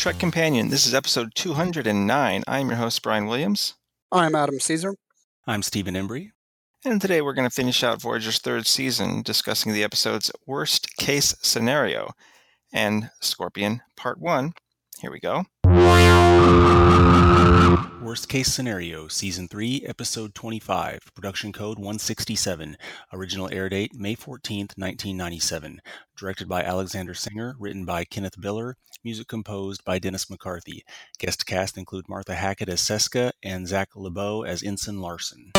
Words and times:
welcome 0.00 0.12
Trek 0.12 0.20
Companion. 0.20 0.70
This 0.70 0.86
is 0.86 0.94
episode 0.94 1.34
209. 1.34 2.42
I'm 2.48 2.68
your 2.68 2.78
host, 2.78 3.02
Brian 3.02 3.26
Williams. 3.26 3.74
I'm 4.10 4.34
Adam 4.34 4.58
Caesar. 4.58 4.94
I'm 5.46 5.62
Stephen 5.62 5.94
Embry. 5.94 6.30
And 6.86 7.02
today 7.02 7.20
we're 7.20 7.34
going 7.34 7.48
to 7.48 7.54
finish 7.54 7.84
out 7.84 8.00
Voyager's 8.00 8.38
third 8.38 8.66
season 8.66 9.20
discussing 9.20 9.74
the 9.74 9.84
episodes 9.84 10.32
Worst 10.46 10.96
Case 10.96 11.34
Scenario 11.42 12.12
and 12.72 13.10
Scorpion 13.20 13.82
Part 13.94 14.18
1. 14.18 14.54
Here 15.02 15.10
we 15.10 15.20
go. 15.20 15.44
Worst 18.02 18.28
Case 18.28 18.52
Scenario, 18.52 19.06
Season 19.08 19.46
3, 19.46 19.84
Episode 19.86 20.34
25, 20.34 21.00
Production 21.14 21.52
Code 21.52 21.78
167, 21.78 22.76
Original 23.12 23.48
Air 23.52 23.68
Date 23.68 23.94
May 23.94 24.16
14th, 24.16 24.76
1997. 24.76 25.80
Directed 26.18 26.48
by 26.48 26.62
Alexander 26.62 27.14
Singer, 27.14 27.54
written 27.58 27.84
by 27.84 28.04
Kenneth 28.04 28.40
Biller, 28.40 28.74
music 29.04 29.28
composed 29.28 29.84
by 29.84 29.98
Dennis 29.98 30.28
McCarthy. 30.28 30.82
Guest 31.18 31.46
cast 31.46 31.78
include 31.78 32.08
Martha 32.08 32.34
Hackett 32.34 32.68
as 32.68 32.80
Seska 32.80 33.32
and 33.42 33.68
Zach 33.68 33.90
LeBeau 33.94 34.42
as 34.42 34.62
Ensign 34.62 35.00
Larson. 35.00 35.52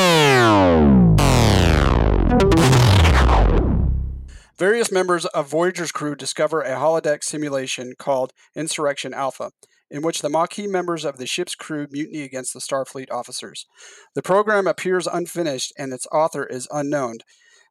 Various 4.58 4.92
members 4.92 5.24
of 5.26 5.48
Voyager's 5.48 5.92
crew 5.92 6.14
discover 6.14 6.60
a 6.60 6.76
holodeck 6.76 7.24
simulation 7.24 7.94
called 7.98 8.32
Insurrection 8.54 9.14
Alpha 9.14 9.52
in 9.92 10.02
which 10.02 10.22
the 10.22 10.30
Maquis 10.30 10.66
members 10.66 11.04
of 11.04 11.18
the 11.18 11.26
ship's 11.26 11.54
crew 11.54 11.86
mutiny 11.90 12.22
against 12.22 12.54
the 12.54 12.60
Starfleet 12.60 13.12
officers. 13.12 13.66
The 14.14 14.22
program 14.22 14.66
appears 14.66 15.06
unfinished 15.06 15.72
and 15.78 15.92
its 15.92 16.06
author 16.10 16.44
is 16.46 16.66
unknown. 16.72 17.18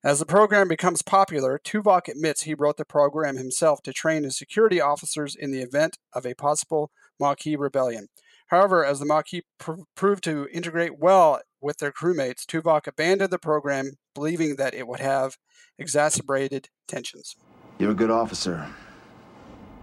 As 0.04 0.20
the 0.20 0.26
program 0.26 0.68
becomes 0.68 1.02
popular, 1.02 1.60
Tuvok 1.64 2.08
admits 2.08 2.44
he 2.44 2.54
wrote 2.54 2.78
the 2.78 2.86
program 2.86 3.38
himself 3.38 3.82
to 3.84 3.94
train 3.94 4.24
his 4.24 4.38
security 4.38 4.80
officers 4.80 5.36
in 5.36 5.52
the 5.52 5.62
event 5.62 5.98
of 6.14 6.26
a 6.26 6.36
possible 6.36 6.92
Maquis 7.20 7.58
rebellion. 7.58 8.08
However, 8.48 8.86
as 8.86 9.00
the 9.00 9.06
Maquis 9.06 9.44
pr- 9.58 9.82
proved 9.96 10.24
to 10.26 10.48
integrate 10.52 11.00
well 11.00 11.42
with 11.60 11.78
their 11.78 11.92
crewmates, 11.92 12.46
Tuvok 12.46 12.86
abandoned 12.86 13.32
the 13.32 13.40
program, 13.40 13.94
believing 14.14 14.58
that 14.58 14.74
it 14.74 14.88
would 14.88 15.00
have 15.00 15.38
exacerbated 15.78 16.70
tensions. 16.88 17.36
You're 17.80 17.92
a 17.92 17.96
good 17.96 18.12
officer. 18.12 18.68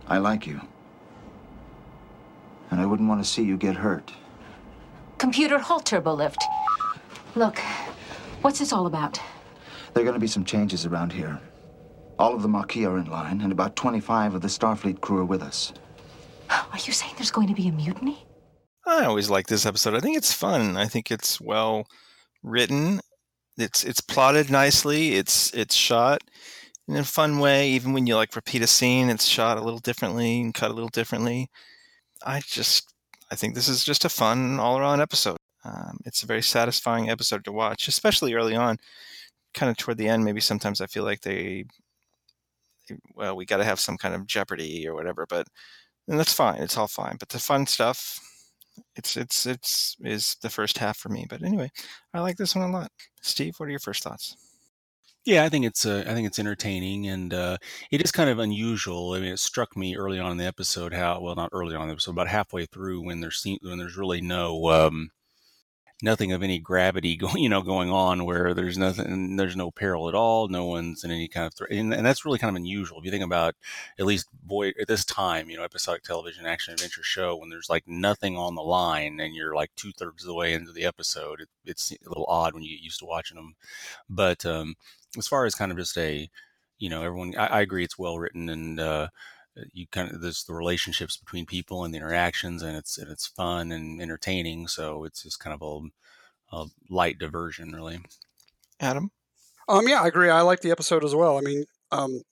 I 0.07 0.19
like 0.19 0.47
you 0.47 0.61
and 2.71 2.81
I 2.81 2.87
wouldn't 2.87 3.09
want 3.09 3.23
to 3.23 3.29
see 3.29 3.43
you 3.43 3.57
get 3.57 3.77
hurt. 3.77 4.13
Computer, 5.19 5.59
halt 5.59 5.87
turbo 5.87 6.15
lift. 6.15 6.43
Look, 7.35 7.59
what's 8.43 8.59
this 8.59 8.73
all 8.73 8.87
about? 8.87 9.21
There 9.93 10.03
are 10.03 10.05
going 10.05 10.15
to 10.15 10.21
be 10.21 10.27
some 10.27 10.45
changes 10.45 10.87
around 10.87 11.13
here. 11.13 11.41
All 12.19 12.35
of 12.35 12.43
the 12.43 12.49
Maquis 12.49 12.87
are 12.87 12.99
in 12.99 13.11
line, 13.11 13.41
and 13.41 13.53
about 13.53 13.77
25 13.77 14.35
of 14.35 14.43
the 14.43 14.49
Starfleet 14.49 15.01
crew 15.01 15.19
are 15.19 15.25
with 15.25 15.43
us. 15.43 15.73
Are 16.51 16.79
you 16.79 16.93
saying 16.93 17.15
there's 17.17 17.31
going 17.31 17.49
to 17.49 17.55
be 17.55 17.69
a 17.69 17.73
mutiny? 17.73 18.27
I 18.87 19.05
always 19.05 19.29
like 19.29 19.47
this 19.47 19.67
episode. 19.67 19.95
I 19.95 20.01
think 20.01 20.17
it's 20.17 20.33
fun. 20.33 20.77
I 20.77 20.87
think 20.87 21.11
it's 21.11 21.41
well 21.41 21.87
written. 22.43 23.01
It's 23.59 23.85
it's 23.85 24.01
plotted 24.01 24.51
nicely. 24.51 25.15
It's 25.15 25.53
it's 25.53 25.75
shot 25.75 26.23
in 26.89 26.97
a 26.97 27.05
fun 27.05 27.39
way. 27.39 27.69
Even 27.71 27.93
when 27.93 28.07
you 28.07 28.17
like 28.17 28.35
repeat 28.35 28.63
a 28.63 28.67
scene, 28.67 29.11
it's 29.11 29.27
shot 29.27 29.59
a 29.59 29.63
little 29.63 29.79
differently 29.81 30.41
and 30.41 30.55
cut 30.55 30.71
a 30.71 30.75
little 30.75 30.89
differently. 30.89 31.51
I 32.25 32.41
just 32.41 32.93
I 33.31 33.35
think 33.35 33.55
this 33.55 33.69
is 33.69 33.85
just 33.85 34.05
a 34.05 34.09
fun 34.09 34.59
all 34.59 34.79
around 34.79 35.01
episode. 35.01 35.37
Um, 35.65 35.99
it's 36.05 36.23
a 36.23 36.27
very 36.27 36.43
satisfying 36.43 37.11
episode 37.11 37.45
to 37.45 37.53
watch, 37.53 37.89
especially 37.89 38.35
early 38.35 38.55
on. 38.55 38.79
Kind 39.55 39.71
of 39.71 39.77
toward 39.77 39.99
the 39.99 40.09
end, 40.09 40.25
maybe 40.25 40.41
sometimes 40.41 40.81
I 40.81 40.87
feel 40.87 41.05
like 41.05 41.23
they, 41.23 41.65
well, 43.15 43.37
we 43.37 43.45
got 43.45 43.59
to 43.59 43.65
have 43.65 43.81
some 43.81 43.97
kind 43.99 44.15
of 44.15 44.27
jeopardy 44.27 44.87
or 44.87 44.95
whatever, 44.95 45.27
but 45.29 45.47
and 46.09 46.19
that's 46.19 46.33
fine. 46.33 46.63
It's 46.63 46.77
all 46.77 46.89
fine. 46.89 47.17
But 47.19 47.29
the 47.31 47.39
fun 47.39 47.67
stuff, 47.67 48.21
it's 48.97 49.17
it's 49.17 49.47
it's 49.47 49.97
is 50.03 50.37
the 50.43 50.51
first 50.51 50.79
half 50.79 50.97
for 50.97 51.09
me. 51.11 51.27
But 51.29 51.43
anyway, 51.43 51.71
I 52.15 52.21
like 52.21 52.37
this 52.37 52.55
one 52.55 52.69
a 52.69 52.73
lot. 52.73 52.91
Steve, 53.23 53.55
what 53.59 53.67
are 53.67 53.71
your 53.71 53.81
first 53.81 54.03
thoughts? 54.03 54.37
Yeah, 55.29 55.45
I 55.45 55.51
think 55.51 55.67
it's 55.67 55.85
uh, 55.85 56.05
I 56.07 56.15
think 56.15 56.27
it's 56.27 56.39
entertaining 56.39 57.07
and 57.07 57.35
uh, 57.35 57.59
it 57.91 58.01
is 58.03 58.11
kind 58.11 58.31
of 58.31 58.39
unusual. 58.39 59.13
I 59.13 59.21
mean, 59.21 59.31
it 59.31 59.39
struck 59.39 59.77
me 59.77 59.95
early 59.95 60.19
on 60.19 60.31
in 60.31 60.39
the 60.39 60.47
episode 60.47 60.95
how 60.95 61.21
well 61.21 61.35
not 61.35 61.51
early 61.53 61.75
on 61.75 61.83
in 61.83 61.89
the 61.89 61.93
episode, 61.93 62.13
about 62.13 62.29
halfway 62.29 62.65
through 62.65 63.03
when 63.05 63.21
there's 63.21 63.45
when 63.61 63.77
there's 63.77 63.99
really 63.99 64.23
no 64.23 64.71
um, 64.71 65.11
nothing 66.03 66.33
of 66.33 66.43
any 66.43 66.59
gravity 66.59 67.17
going 67.19 67.43
you 67.43 67.49
know 67.49 67.63
going 67.63 67.91
on 67.91 68.25
where 68.25 68.55
there's 68.55 68.79
nothing 68.79 69.37
there's 69.37 69.57
no 69.57 69.71
peril 69.71 70.09
at 70.09 70.15
all 70.15 70.49
no 70.49 70.65
one's 70.65 71.05
in 71.05 71.11
any 71.11 71.29
kind 71.29 71.47
of 71.47 71.55
threat 71.55 71.71
and, 71.73 71.93
and, 71.93 72.07
that's 72.07 72.25
really 72.25 72.39
kind 72.39 72.51
of 72.51 72.57
unusual 72.57 72.99
if 72.99 73.05
you 73.05 73.11
think 73.11 73.25
about 73.25 73.55
at 73.99 74.07
least 74.07 74.29
boy 74.45 74.69
at 74.81 74.87
this 74.87 75.05
time 75.05 75.51
you 75.51 75.57
know 75.57 75.65
episodic 75.65 76.03
television 76.03 76.47
action 76.47 76.73
adventure 76.73 77.03
show 77.03 77.37
when 77.37 77.51
there's 77.51 77.69
like 77.69 77.87
nothing 77.87 78.37
on 78.37 78.55
the 78.55 78.63
line 78.63 79.19
and 79.21 79.35
you're 79.35 79.55
like 79.55 79.71
two-thirds 79.77 80.23
of 80.23 80.29
the 80.29 80.35
way 80.35 80.53
into 80.53 80.73
the 80.73 80.85
episode 80.85 81.41
it, 81.41 81.49
it's 81.65 81.91
a 81.93 82.09
little 82.09 82.27
odd 82.29 82.55
when 82.55 82.63
you 82.63 82.77
get 82.77 82.85
used 82.85 83.01
to 83.01 83.07
watching 83.07 83.37
them 83.37 83.55
but 84.09 84.47
um, 84.47 84.75
as 85.17 85.27
far 85.27 85.45
as 85.45 85.55
kind 85.55 85.73
of 85.73 85.79
just 85.79 85.97
a 85.97 86.29
you 86.79 86.89
know 86.89 87.03
everyone 87.03 87.35
i, 87.37 87.47
I 87.47 87.61
agree 87.61 87.85
it's 87.85 87.99
well 87.99 88.19
written 88.19 88.49
and 88.49 88.81
uh, 88.81 89.09
you 89.73 89.87
kind 89.91 90.11
of 90.11 90.21
there's 90.21 90.45
the 90.45 90.55
relationships 90.55 91.17
between 91.17 91.47
people 91.47 91.85
and 91.85 91.93
the 91.93 91.99
interactions 91.99 92.63
and 92.63 92.77
it's 92.77 92.99
and 92.99 93.11
it's 93.11 93.27
fun 93.27 93.73
and 93.73 94.01
entertaining 94.01 94.69
so 94.69 95.05
it's 95.05 95.23
just 95.23 95.41
kind 95.41 95.59
of 95.61 95.63
a, 95.63 96.57
a 96.57 96.67
light 96.89 97.19
diversion 97.19 97.73
really. 97.73 98.01
Adam? 98.81 99.11
Um 99.69 99.89
yeah 99.89 100.03
i 100.03 100.07
agree 100.07 100.31
i 100.31 100.41
like 100.41 100.61
the 100.61 100.71
episode 100.71 101.05
as 101.05 101.15
well 101.15 101.39
i 101.39 101.41
mean 101.41 101.65
um 101.91 102.23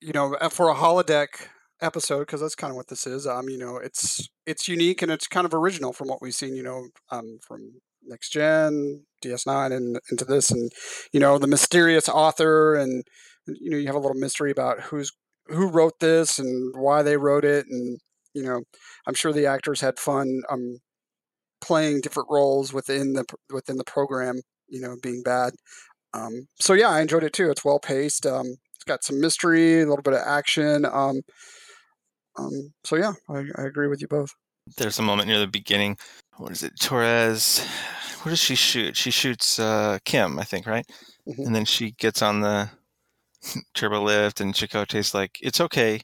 you 0.00 0.12
know 0.12 0.34
uh, 0.34 0.48
for 0.48 0.68
a 0.68 0.74
holodeck 0.74 1.48
episode 1.80 2.20
because 2.20 2.40
that's 2.40 2.54
kind 2.54 2.70
of 2.70 2.76
what 2.76 2.88
this 2.88 3.06
is 3.06 3.26
um 3.26 3.48
you 3.48 3.58
know 3.58 3.76
it's 3.76 4.28
it's 4.46 4.68
unique 4.68 5.02
and 5.02 5.10
it's 5.10 5.26
kind 5.26 5.44
of 5.44 5.52
original 5.52 5.92
from 5.92 6.08
what 6.08 6.22
we've 6.22 6.34
seen 6.34 6.54
you 6.54 6.62
know 6.62 6.88
um 7.10 7.38
from 7.42 7.80
next 8.06 8.30
gen 8.30 9.04
ds9 9.24 9.74
and 9.74 9.98
into 10.10 10.24
this 10.24 10.50
and 10.50 10.70
you 11.12 11.20
know 11.20 11.38
the 11.38 11.46
mysterious 11.46 12.08
author 12.08 12.74
and 12.74 13.04
you 13.46 13.70
know 13.70 13.76
you 13.76 13.86
have 13.86 13.94
a 13.94 13.98
little 13.98 14.16
mystery 14.16 14.50
about 14.50 14.80
who's 14.80 15.10
who 15.48 15.68
wrote 15.68 15.98
this 16.00 16.38
and 16.38 16.74
why 16.76 17.02
they 17.02 17.16
wrote 17.16 17.44
it, 17.44 17.66
and 17.68 17.98
you 18.34 18.42
know, 18.42 18.62
I'm 19.06 19.14
sure 19.14 19.32
the 19.32 19.46
actors 19.46 19.80
had 19.80 19.98
fun 19.98 20.42
um, 20.50 20.78
playing 21.60 22.00
different 22.00 22.28
roles 22.30 22.72
within 22.72 23.12
the 23.12 23.24
within 23.50 23.76
the 23.76 23.84
program. 23.84 24.40
You 24.68 24.80
know, 24.80 24.96
being 25.02 25.22
bad. 25.22 25.52
Um, 26.14 26.46
so 26.60 26.72
yeah, 26.72 26.88
I 26.88 27.00
enjoyed 27.00 27.24
it 27.24 27.32
too. 27.32 27.50
It's 27.50 27.64
well 27.64 27.78
paced. 27.78 28.26
Um, 28.26 28.46
it's 28.74 28.84
got 28.86 29.04
some 29.04 29.20
mystery, 29.20 29.82
a 29.82 29.86
little 29.86 30.02
bit 30.02 30.14
of 30.14 30.22
action. 30.24 30.84
Um, 30.84 31.20
um, 32.38 32.72
so 32.84 32.96
yeah, 32.96 33.12
I, 33.28 33.44
I 33.56 33.64
agree 33.64 33.88
with 33.88 34.00
you 34.00 34.08
both. 34.08 34.30
There's 34.78 34.98
a 34.98 35.02
moment 35.02 35.28
near 35.28 35.38
the 35.38 35.46
beginning. 35.46 35.98
What 36.36 36.52
is 36.52 36.62
it? 36.62 36.78
Torres. 36.80 37.64
What 38.22 38.30
does 38.30 38.40
she 38.40 38.54
shoot? 38.54 38.96
She 38.96 39.10
shoots 39.10 39.58
uh, 39.58 39.98
Kim, 40.04 40.38
I 40.38 40.44
think, 40.44 40.66
right? 40.66 40.86
Mm-hmm. 41.28 41.42
And 41.42 41.54
then 41.54 41.64
she 41.64 41.92
gets 41.92 42.22
on 42.22 42.40
the 42.40 42.70
turbo 43.74 44.02
lift, 44.02 44.40
and 44.40 44.54
Chakotay's 44.54 45.14
like, 45.14 45.38
"It's 45.42 45.60
okay, 45.60 46.00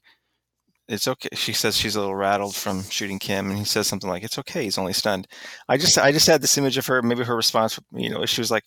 it's 0.89 1.09
okay." 1.09 1.31
She 1.33 1.53
says 1.53 1.77
she's 1.77 1.97
a 1.97 2.01
little 2.01 2.15
rattled 2.15 2.55
from 2.55 2.83
shooting 2.85 3.19
Kim, 3.19 3.49
and 3.51 3.59
he 3.59 3.65
says 3.65 3.87
something 3.87 4.09
like, 4.09 4.23
"It's 4.23 4.39
okay, 4.39 4.65
he's 4.65 4.79
only 4.79 4.93
stunned." 4.93 5.27
I 5.69 5.77
just, 5.77 5.99
I 5.99 6.13
just 6.13 6.27
had 6.27 6.43
this 6.43 6.59
image 6.59 6.79
of 6.79 6.87
her. 6.87 7.03
Maybe 7.03 7.25
her 7.25 7.37
response, 7.37 7.79
you 7.93 8.11
know, 8.11 8.25
she 8.27 8.41
was 8.41 8.51
like, 8.51 8.65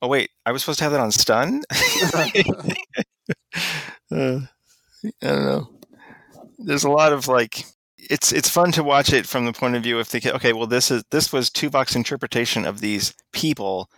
"Oh 0.00 0.08
wait, 0.08 0.30
I 0.46 0.52
was 0.52 0.62
supposed 0.62 0.78
to 0.78 0.84
have 0.84 0.92
that 0.92 1.00
on 1.00 1.10
stun." 1.10 1.62
uh, 4.10 4.40
I 5.22 5.26
don't 5.26 5.46
know. 5.46 5.70
There's 6.58 6.84
a 6.84 6.90
lot 6.90 7.12
of 7.12 7.28
like 7.28 7.64
it's 8.12 8.32
it's 8.32 8.48
fun 8.48 8.72
to 8.72 8.84
watch 8.84 9.12
it 9.12 9.26
from 9.26 9.46
the 9.46 9.52
point 9.52 9.76
of 9.76 9.82
view 9.82 9.98
of 9.98 10.06
thinking, 10.08 10.32
okay, 10.32 10.52
well, 10.52 10.66
this 10.66 10.90
is 10.90 11.04
this 11.10 11.32
was 11.32 11.50
Tuvok's 11.50 11.96
interpretation 11.96 12.66
of 12.66 12.80
these 12.80 13.14
people 13.32 13.88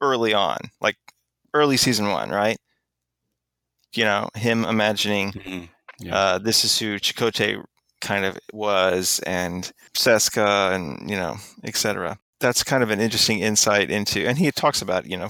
early 0.00 0.34
on, 0.34 0.58
like 0.80 0.96
early 1.54 1.76
season 1.76 2.08
one, 2.08 2.30
right? 2.30 2.58
you 3.94 4.04
know, 4.04 4.28
him 4.34 4.64
imagining 4.64 5.32
mm-hmm. 5.32 5.64
yeah. 5.98 6.16
uh, 6.16 6.38
this 6.38 6.64
is 6.64 6.78
who 6.78 6.96
Chakotay 6.96 7.62
kind 8.00 8.24
of 8.24 8.38
was, 8.52 9.20
and 9.26 9.70
Seska, 9.94 10.74
and 10.74 11.08
you 11.08 11.16
know, 11.16 11.36
etc. 11.64 12.18
That's 12.40 12.64
kind 12.64 12.82
of 12.82 12.90
an 12.90 13.00
interesting 13.00 13.40
insight 13.40 13.90
into, 13.90 14.26
and 14.26 14.38
he 14.38 14.50
talks 14.50 14.82
about 14.82 15.06
you 15.06 15.16
know 15.16 15.28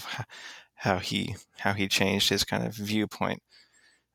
how 0.74 0.98
he 0.98 1.36
how 1.58 1.72
he 1.72 1.88
changed 1.88 2.28
his 2.28 2.44
kind 2.44 2.64
of 2.66 2.74
viewpoint. 2.74 3.42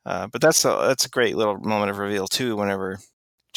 Uh, 0.05 0.27
but 0.27 0.41
that's 0.41 0.63
a 0.65 0.69
that's 0.87 1.05
a 1.05 1.09
great 1.09 1.35
little 1.35 1.57
moment 1.57 1.91
of 1.91 1.97
reveal 1.97 2.27
too. 2.27 2.55
Whenever 2.55 2.99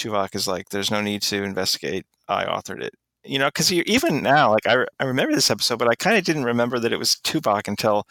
Tuvok 0.01 0.35
is 0.35 0.49
like, 0.49 0.71
"There's 0.71 0.91
no 0.91 1.01
need 1.01 1.23
to 1.23 1.43
investigate. 1.43 2.07
I 2.29 2.45
authored 2.45 2.83
it." 2.83 2.95
You 3.25 3.39
know, 3.39 3.49
because 3.49 3.71
even 3.73 4.23
now, 4.23 4.51
like 4.51 4.67
I, 4.67 4.87
I 4.99 5.05
remember 5.05 5.35
this 5.35 5.51
episode, 5.51 5.79
but 5.79 5.89
I 5.89 5.95
kind 5.95 6.17
of 6.17 6.25
didn't 6.25 6.45
remember 6.45 6.79
that 6.79 6.93
it 6.93 6.99
was 6.99 7.17
Tuvok 7.17 7.69
until 7.69 8.07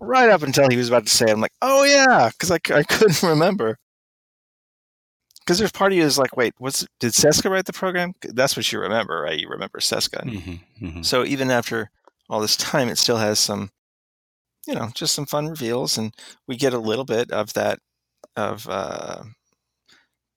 right 0.00 0.28
up 0.28 0.42
until 0.42 0.68
he 0.68 0.76
was 0.76 0.88
about 0.88 1.06
to 1.06 1.12
say 1.12 1.26
it. 1.26 1.32
I'm 1.32 1.40
like, 1.40 1.54
oh 1.62 1.84
yeah, 1.84 2.30
because 2.30 2.50
I, 2.50 2.58
I 2.74 2.82
couldn't 2.88 3.22
remember. 3.22 3.78
Because 5.40 5.58
there's 5.58 5.72
part 5.72 5.92
of 5.92 5.98
you 5.98 6.04
is 6.04 6.18
like, 6.18 6.36
wait, 6.36 6.54
was 6.58 6.86
did 6.98 7.12
Seska 7.12 7.50
write 7.50 7.66
the 7.66 7.72
program? 7.72 8.14
That's 8.20 8.56
what 8.56 8.70
you 8.72 8.80
remember, 8.80 9.20
right? 9.20 9.38
You 9.38 9.48
remember 9.48 9.78
Seska. 9.78 10.24
Mm-hmm, 10.24 10.86
mm-hmm. 10.86 11.02
So 11.02 11.24
even 11.24 11.50
after 11.50 11.90
all 12.28 12.40
this 12.40 12.56
time, 12.56 12.88
it 12.88 12.98
still 12.98 13.18
has 13.18 13.38
some, 13.38 13.70
you 14.66 14.74
know, 14.74 14.88
just 14.94 15.14
some 15.14 15.26
fun 15.26 15.46
reveals, 15.46 15.96
and 15.96 16.12
we 16.48 16.56
get 16.56 16.74
a 16.74 16.78
little 16.78 17.04
bit 17.04 17.30
of 17.30 17.52
that 17.52 17.78
of 18.34 18.68
uh, 18.68 19.22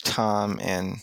Tom 0.03 0.59
and 0.61 0.97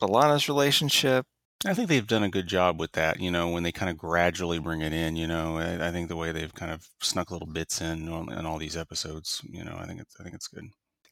B'Elanna's 0.00 0.48
relationship. 0.48 1.26
I 1.66 1.72
think 1.72 1.88
they've 1.88 2.06
done 2.06 2.22
a 2.22 2.28
good 2.28 2.46
job 2.46 2.78
with 2.78 2.92
that. 2.92 3.20
You 3.20 3.30
know, 3.30 3.48
when 3.48 3.62
they 3.62 3.72
kind 3.72 3.90
of 3.90 3.96
gradually 3.96 4.58
bring 4.58 4.82
it 4.82 4.92
in. 4.92 5.16
You 5.16 5.26
know, 5.26 5.58
I, 5.58 5.88
I 5.88 5.92
think 5.92 6.08
the 6.08 6.16
way 6.16 6.32
they've 6.32 6.52
kind 6.52 6.72
of 6.72 6.86
snuck 7.00 7.30
little 7.30 7.48
bits 7.48 7.80
in 7.80 8.08
on, 8.08 8.30
in 8.32 8.44
all 8.44 8.58
these 8.58 8.76
episodes. 8.76 9.40
You 9.48 9.64
know, 9.64 9.76
I 9.78 9.86
think 9.86 10.00
it's 10.00 10.14
I 10.20 10.22
think 10.22 10.34
it's 10.34 10.48
good. 10.48 10.64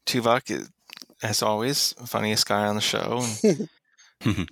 Tuvok, 0.07 0.51
is, 0.51 0.71
as 1.23 1.43
always, 1.43 1.95
funniest 2.07 2.47
guy 2.47 2.67
on 2.67 2.75
the 2.75 2.81
show. 2.81 3.25
And 3.43 3.69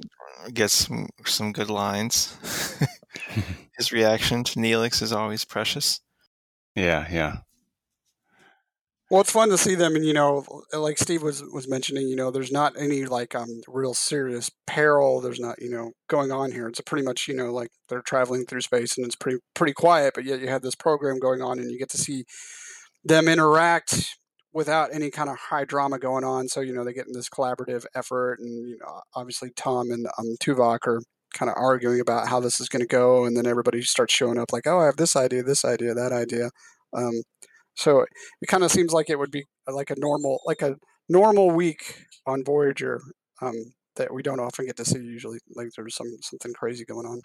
gets 0.54 0.74
some, 0.74 1.08
some 1.24 1.52
good 1.52 1.70
lines. 1.70 2.36
His 3.76 3.92
reaction 3.92 4.44
to 4.44 4.58
Neelix 4.58 5.02
is 5.02 5.12
always 5.12 5.44
precious. 5.44 6.00
Yeah, 6.74 7.06
yeah. 7.10 7.38
Well, 9.10 9.20
it's 9.22 9.32
fun 9.32 9.48
to 9.48 9.58
see 9.58 9.74
them, 9.74 9.96
and 9.96 10.04
you 10.04 10.12
know, 10.12 10.44
like 10.72 10.96
Steve 10.98 11.22
was 11.22 11.42
was 11.52 11.68
mentioning, 11.68 12.06
you 12.08 12.14
know, 12.14 12.30
there's 12.30 12.52
not 12.52 12.74
any 12.78 13.06
like 13.06 13.34
um 13.34 13.48
real 13.66 13.92
serious 13.92 14.50
peril. 14.68 15.20
There's 15.20 15.40
not, 15.40 15.60
you 15.60 15.68
know, 15.68 15.92
going 16.08 16.30
on 16.30 16.52
here. 16.52 16.68
It's 16.68 16.78
a 16.78 16.84
pretty 16.84 17.04
much, 17.04 17.26
you 17.26 17.34
know, 17.34 17.52
like 17.52 17.70
they're 17.88 18.02
traveling 18.02 18.46
through 18.46 18.60
space, 18.60 18.96
and 18.96 19.04
it's 19.04 19.16
pretty 19.16 19.38
pretty 19.54 19.72
quiet. 19.72 20.12
But 20.14 20.24
yet 20.24 20.40
you 20.40 20.48
have 20.48 20.62
this 20.62 20.76
program 20.76 21.18
going 21.18 21.42
on, 21.42 21.58
and 21.58 21.70
you 21.72 21.78
get 21.78 21.90
to 21.90 21.98
see 21.98 22.24
them 23.04 23.28
interact 23.28 24.16
without 24.52 24.90
any 24.94 25.10
kind 25.10 25.30
of 25.30 25.36
high 25.38 25.64
drama 25.64 25.98
going 25.98 26.24
on. 26.24 26.48
So 26.48 26.60
you 26.60 26.72
know, 26.72 26.84
they 26.84 26.92
get 26.92 27.06
in 27.08 27.12
this 27.14 27.28
collaborative 27.28 27.86
effort, 27.96 28.38
and 28.40 28.68
you 28.68 28.78
know, 28.80 29.00
obviously 29.16 29.50
Tom 29.56 29.90
and 29.90 30.06
um, 30.18 30.36
Tuvok 30.42 30.86
are 30.86 31.02
kind 31.34 31.50
of 31.50 31.56
arguing 31.58 32.00
about 32.00 32.28
how 32.28 32.40
this 32.40 32.60
is 32.60 32.68
going 32.68 32.80
to 32.82 32.86
go, 32.88 33.24
and 33.24 33.36
then 33.36 33.46
everybody 33.46 33.82
starts 33.82 34.14
showing 34.14 34.38
up 34.38 34.52
like, 34.52 34.66
oh, 34.68 34.78
I 34.80 34.86
have 34.86 34.96
this 34.98 35.16
idea, 35.16 35.42
this 35.42 35.64
idea, 35.64 35.94
that 35.94 36.12
idea. 36.12 36.50
Um, 36.92 37.22
so 37.80 38.04
it 38.42 38.46
kind 38.46 38.62
of 38.62 38.70
seems 38.70 38.92
like 38.92 39.08
it 39.08 39.18
would 39.18 39.30
be 39.30 39.46
like 39.66 39.88
a 39.88 39.98
normal, 39.98 40.40
like 40.44 40.60
a 40.60 40.76
normal 41.08 41.50
week 41.50 42.04
on 42.26 42.44
Voyager 42.44 43.00
um, 43.40 43.54
that 43.96 44.12
we 44.12 44.22
don't 44.22 44.38
often 44.38 44.66
get 44.66 44.76
to 44.76 44.84
see. 44.84 44.98
Usually, 44.98 45.38
like 45.56 45.68
there's 45.74 45.96
some 45.96 46.08
something 46.22 46.52
crazy 46.52 46.84
going 46.84 47.06
on. 47.06 47.22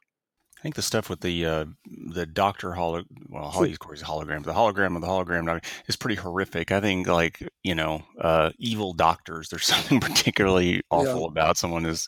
I 0.57 0.62
think 0.62 0.75
the 0.75 0.81
stuff 0.81 1.10
with 1.10 1.19
the 1.19 1.46
uh, 1.46 1.66
the 2.13 2.25
doctor 2.25 2.72
holo 2.72 3.04
well 3.28 3.52
he's 3.63 3.78
hologram 3.78 4.46
the 4.46 4.54
hologram 4.54 4.96
of 4.96 5.02
the 5.02 5.07
hologram 5.07 5.62
is 5.90 5.98
pretty 5.98 6.16
horrific. 6.16 6.72
I 6.72 6.80
think 6.80 7.06
like 7.06 7.46
you 7.63 7.75
know 7.75 8.04
uh, 8.22 8.52
evil 8.57 8.94
doctors. 8.94 9.50
There's 9.50 9.66
something 9.75 10.00
particularly 10.00 10.84
awful 10.90 11.24
yeah. 11.24 11.28
about 11.28 11.57
someone 11.57 11.84
who's 11.84 12.07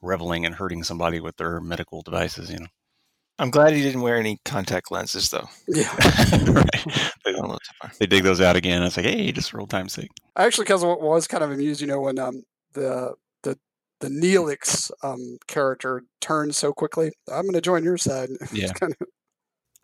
reveling 0.00 0.46
and 0.46 0.54
hurting 0.54 0.82
somebody 0.82 1.20
with 1.20 1.36
their 1.36 1.60
medical 1.60 2.00
devices. 2.00 2.50
You 2.50 2.60
know. 2.60 2.66
I'm 3.42 3.50
glad 3.50 3.72
he 3.72 3.82
didn't 3.82 4.02
wear 4.02 4.16
any 4.16 4.38
contact 4.44 4.92
lenses, 4.92 5.30
though. 5.30 5.48
Yeah, 5.66 5.92
right. 6.46 6.86
They, 7.24 7.34
they, 7.98 8.06
dig 8.06 8.22
those 8.22 8.40
out 8.40 8.54
again. 8.54 8.84
It's 8.84 8.96
like, 8.96 9.04
hey, 9.04 9.32
just 9.32 9.50
for 9.50 9.58
time 9.58 9.66
time's 9.66 9.94
sake. 9.94 10.10
I 10.36 10.44
actually, 10.46 10.66
because 10.66 10.84
what 10.84 11.02
was 11.02 11.26
kind 11.26 11.42
of 11.42 11.50
amused, 11.50 11.80
you 11.80 11.88
know, 11.88 12.02
when 12.02 12.20
um, 12.20 12.44
the 12.74 13.14
the 13.42 13.58
the 13.98 14.06
Neelix 14.06 14.92
um, 15.02 15.38
character 15.48 16.04
turned 16.20 16.54
so 16.54 16.72
quickly. 16.72 17.10
I'm 17.32 17.42
going 17.42 17.54
to 17.54 17.60
join 17.60 17.82
your 17.82 17.98
side. 17.98 18.28
Yeah. 18.52 18.72
kind 18.74 18.94
of... 19.00 19.08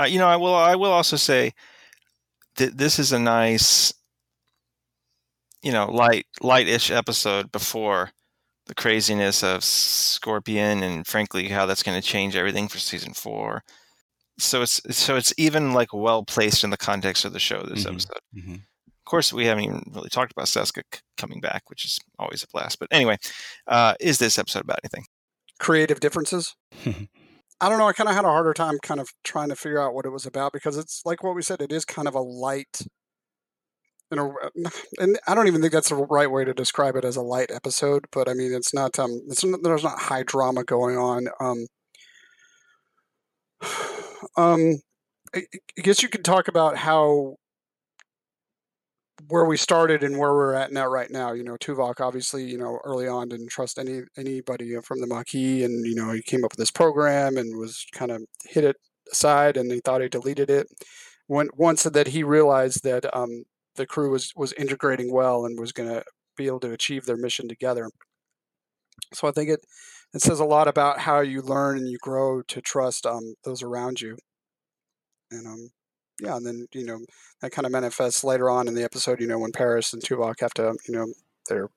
uh, 0.03 0.05
you 0.05 0.21
know, 0.21 0.29
I 0.29 0.37
will. 0.37 0.55
I 0.55 0.77
will 0.77 0.93
also 0.93 1.17
say 1.17 1.51
that 2.59 2.79
this 2.79 3.01
is 3.01 3.11
a 3.11 3.19
nice, 3.19 3.93
you 5.65 5.73
know, 5.73 5.91
light 5.91 6.27
light-ish 6.41 6.93
episode 6.93 7.51
before 7.51 8.13
the 8.69 8.75
craziness 8.75 9.43
of 9.43 9.65
Scorpion 9.65 10.83
and 10.83 11.07
frankly 11.07 11.49
how 11.49 11.67
that's 11.67 11.83
going 11.83 12.01
to 12.01 12.07
change 12.07 12.37
everything 12.37 12.69
for 12.69 12.79
season 12.79 13.15
four. 13.15 13.63
So 14.39 14.63
it's 14.63 14.81
so 14.97 15.17
it's 15.17 15.35
even 15.37 15.73
like 15.73 15.93
well 15.93 16.25
placed 16.25 16.63
in 16.63 16.71
the 16.71 16.77
context 16.77 17.25
of 17.25 17.33
the 17.33 17.41
show. 17.41 17.63
This 17.63 17.81
mm-hmm. 17.81 17.95
episode. 17.95 18.21
Mm-hmm. 18.37 18.55
Of 18.55 19.05
course, 19.05 19.33
we 19.33 19.47
haven't 19.47 19.65
even 19.65 19.83
really 19.93 20.11
talked 20.11 20.33
about 20.33 20.47
Seska 20.47 20.83
c- 20.95 21.01
coming 21.17 21.41
back, 21.41 21.63
which 21.69 21.85
is 21.85 21.99
always 22.19 22.43
a 22.43 22.47
blast. 22.53 22.79
But 22.79 22.89
anyway, 22.93 23.17
uh, 23.67 23.95
is 24.01 24.19
this 24.19 24.39
episode 24.39 24.63
about 24.63 24.81
anything? 24.85 25.07
Creative 25.59 25.99
differences. 25.99 26.55
I 27.61 27.69
don't 27.69 27.79
know. 27.79 27.89
I 27.89 27.93
kind 27.93 28.09
of 28.09 28.15
had 28.15 28.27
a 28.27 28.29
harder 28.29 28.55
time 28.55 28.79
kind 28.83 29.01
of 29.01 29.09
trying 29.25 29.49
to 29.49 29.57
figure 29.57 29.81
out 29.81 29.95
what 29.95 30.05
it 30.05 30.11
was 30.11 30.27
about 30.27 30.53
because 30.53 30.77
it's 30.77 31.03
like 31.05 31.25
what 31.25 31.35
we 31.35 31.43
said. 31.43 31.61
It 31.61 31.73
is 31.73 31.85
kind 31.85 32.07
of 32.07 32.15
a 32.15 32.21
light 32.21 32.83
you 34.11 34.17
know, 34.17 34.35
and 34.99 35.19
I 35.27 35.35
don't 35.35 35.49
even 35.49 35.61
think 35.61 35.73
that's 35.73 35.91
the 35.91 35.97
right 35.97 36.31
way 36.31 36.45
to 36.45 36.55
describe 36.55 36.97
it 36.97 37.05
as 37.05 37.17
a 37.17 37.23
light 37.23 37.51
episode, 37.51 38.07
but 38.13 38.29
I 38.29 38.35
mean, 38.35 38.53
it's 38.53 38.75
not, 38.75 38.99
um, 38.99 39.21
it's 39.29 39.45
there's 39.63 39.85
not 39.85 39.99
high 39.99 40.23
drama 40.23 40.65
going 40.65 40.97
on. 40.97 41.29
Um, 41.41 41.67
um, 44.37 44.81
I, 45.35 45.45
I 45.79 45.83
guess 45.83 46.03
you 46.03 46.09
could 46.09 46.25
talk 46.25 46.49
about 46.49 46.77
how 46.77 47.37
where 49.29 49.45
we 49.45 49.57
started 49.57 50.03
and 50.03 50.17
where 50.17 50.33
we're 50.33 50.55
at 50.55 50.73
now 50.73 50.87
right 50.87 51.11
now 51.11 51.33
you 51.33 51.43
know 51.43 51.57
tuvok 51.57 52.01
obviously 52.01 52.45
you 52.45 52.57
know 52.57 52.79
early 52.85 53.09
on 53.09 53.29
didn't 53.29 53.51
trust 53.51 53.79
any 53.79 54.03
anybody 54.17 54.77
from 54.83 55.01
the 55.01 55.07
maquis 55.09 55.65
and 55.65 55.85
you 55.85 55.95
know 55.95 56.13
he 56.13 56.23
came 56.23 56.45
up 56.45 56.53
with 56.53 56.59
this 56.59 56.71
program 56.71 57.37
and 57.37 57.59
was 57.59 57.85
kind 57.93 58.13
of 58.13 58.23
hit 58.45 58.63
it 58.65 58.77
aside 59.13 59.57
and 59.57 59.73
he 59.73 59.81
thought 59.81 60.01
he 60.01 60.09
deleted 60.09 60.49
it 60.49 60.69
when 61.27 61.49
once 61.57 61.83
that 61.83 62.09
he 62.09 62.23
realized 62.23 62.85
that 62.85 63.05
um, 63.15 63.45
the 63.79 63.87
crew 63.87 64.11
was 64.11 64.33
was 64.37 64.53
integrating 64.53 65.11
well 65.13 65.47
and 65.47 65.59
was 65.59 65.73
going 65.73 65.89
to 65.89 66.05
be 66.37 66.47
able 66.47 66.61
to 66.61 66.73
achieve 66.73 67.07
their 67.07 67.17
mission 67.17 67.49
together. 67.49 67.89
So 69.15 69.27
I 69.27 69.33
think 69.33 69.49
it 69.49 69.61
it 70.15 70.21
says 70.21 70.41
a 70.41 70.45
lot 70.45 70.69
about 70.69 71.01
how 71.01 71.21
you 71.21 71.41
learn 71.41 71.79
and 71.79 71.89
you 71.89 71.99
grow 72.03 72.43
to 72.43 72.61
trust 72.61 73.07
um, 73.07 73.35
those 73.45 73.63
around 73.63 74.01
you. 74.01 74.17
And 75.31 75.47
um, 75.47 75.71
yeah, 76.21 76.37
and 76.37 76.47
then 76.47 76.67
you 76.75 76.85
know 76.85 76.99
that 77.41 77.53
kind 77.53 77.67
of 77.67 77.73
manifests 77.73 78.25
later 78.25 78.51
on 78.51 78.69
in 78.69 78.75
the 78.75 78.85
episode. 78.85 79.21
You 79.21 79.27
know 79.27 79.39
when 79.39 79.53
Paris 79.53 79.93
and 79.93 80.03
Tuvok 80.03 80.41
have 80.41 80.55
to, 80.55 80.77
you 80.87 80.95
know, 80.95 81.07
they're 81.49 81.71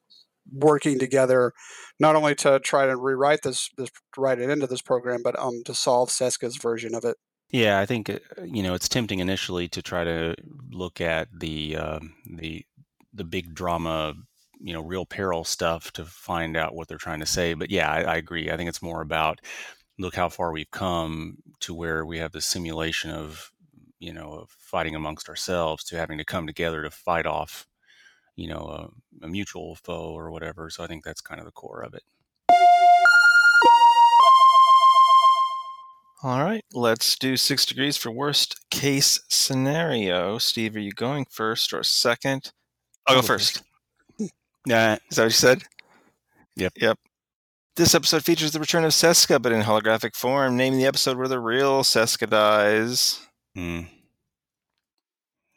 working 0.51 0.99
together, 0.99 1.53
not 1.99 2.15
only 2.15 2.35
to 2.35 2.59
try 2.59 2.85
to 2.87 2.97
rewrite 2.97 3.43
this, 3.43 3.69
this 3.77 3.89
write 4.17 4.39
it 4.39 4.49
into 4.49 4.67
this 4.67 4.81
program, 4.81 5.21
but 5.23 5.37
um 5.39 5.61
to 5.65 5.73
solve 5.73 6.09
Seska's 6.09 6.57
version 6.57 6.95
of 6.95 7.05
it. 7.05 7.17
Yeah, 7.51 7.79
I 7.79 7.85
think 7.85 8.09
uh, 8.09 8.19
you 8.43 8.63
know 8.63 8.73
it's 8.73 8.87
tempting 8.89 9.19
initially 9.19 9.67
to 9.69 9.81
try 9.81 10.03
to 10.03 10.35
look 10.71 11.01
at 11.01 11.27
the 11.37 11.75
um, 11.77 12.15
the 12.25 12.65
the 13.13 13.23
big 13.25 13.53
drama, 13.53 14.13
you 14.59 14.73
know, 14.73 14.81
real 14.81 15.05
peril 15.05 15.43
stuff 15.43 15.91
to 15.93 16.05
find 16.05 16.55
out 16.55 16.75
what 16.75 16.87
they're 16.87 16.97
trying 16.97 17.19
to 17.19 17.25
say. 17.25 17.53
But 17.53 17.69
yeah, 17.71 17.91
I, 17.91 18.01
I 18.03 18.15
agree. 18.17 18.49
I 18.51 18.57
think 18.57 18.69
it's 18.69 18.81
more 18.81 19.01
about 19.01 19.39
look 19.99 20.15
how 20.15 20.29
far 20.29 20.51
we've 20.51 20.71
come 20.71 21.37
to 21.61 21.73
where 21.75 22.05
we 22.05 22.19
have 22.19 22.31
the 22.33 22.41
simulation 22.41 23.11
of 23.11 23.51
you 23.99 24.13
know 24.13 24.33
of 24.33 24.49
fighting 24.59 24.95
amongst 24.95 25.29
ourselves 25.29 25.83
to 25.85 25.97
having 25.97 26.17
to 26.19 26.25
come 26.25 26.47
together 26.47 26.83
to 26.83 26.91
fight 26.91 27.25
off 27.25 27.67
you 28.37 28.47
know 28.49 28.91
a, 29.21 29.25
a 29.25 29.29
mutual 29.29 29.75
foe 29.75 30.13
or 30.17 30.31
whatever. 30.31 30.69
So 30.71 30.83
I 30.83 30.87
think 30.87 31.03
that's 31.05 31.21
kind 31.21 31.39
of 31.41 31.45
the 31.45 31.51
core 31.53 31.81
of 31.83 31.93
it. 31.95 32.03
All 36.23 36.43
right, 36.43 36.63
let's 36.71 37.17
do 37.17 37.35
six 37.35 37.65
degrees 37.65 37.97
for 37.97 38.11
worst 38.11 38.69
case 38.69 39.19
scenario. 39.27 40.37
Steve, 40.37 40.75
are 40.75 40.79
you 40.79 40.91
going 40.91 41.25
first 41.31 41.73
or 41.73 41.81
second? 41.83 42.51
I'll 43.07 43.15
go 43.15 43.21
first. 43.23 43.63
Yeah, 44.67 44.99
is 45.09 45.15
that 45.15 45.23
what 45.23 45.25
you 45.25 45.29
said? 45.31 45.63
Yep. 46.57 46.73
Yep. 46.75 46.99
This 47.75 47.95
episode 47.95 48.23
features 48.23 48.51
the 48.51 48.59
return 48.59 48.83
of 48.83 48.91
Seska, 48.91 49.41
but 49.41 49.51
in 49.51 49.63
holographic 49.63 50.15
form. 50.15 50.57
Naming 50.57 50.77
the 50.77 50.85
episode 50.85 51.17
where 51.17 51.27
the 51.27 51.39
real 51.39 51.81
Seska 51.81 52.29
dies. 52.29 53.19
Hmm. 53.55 53.81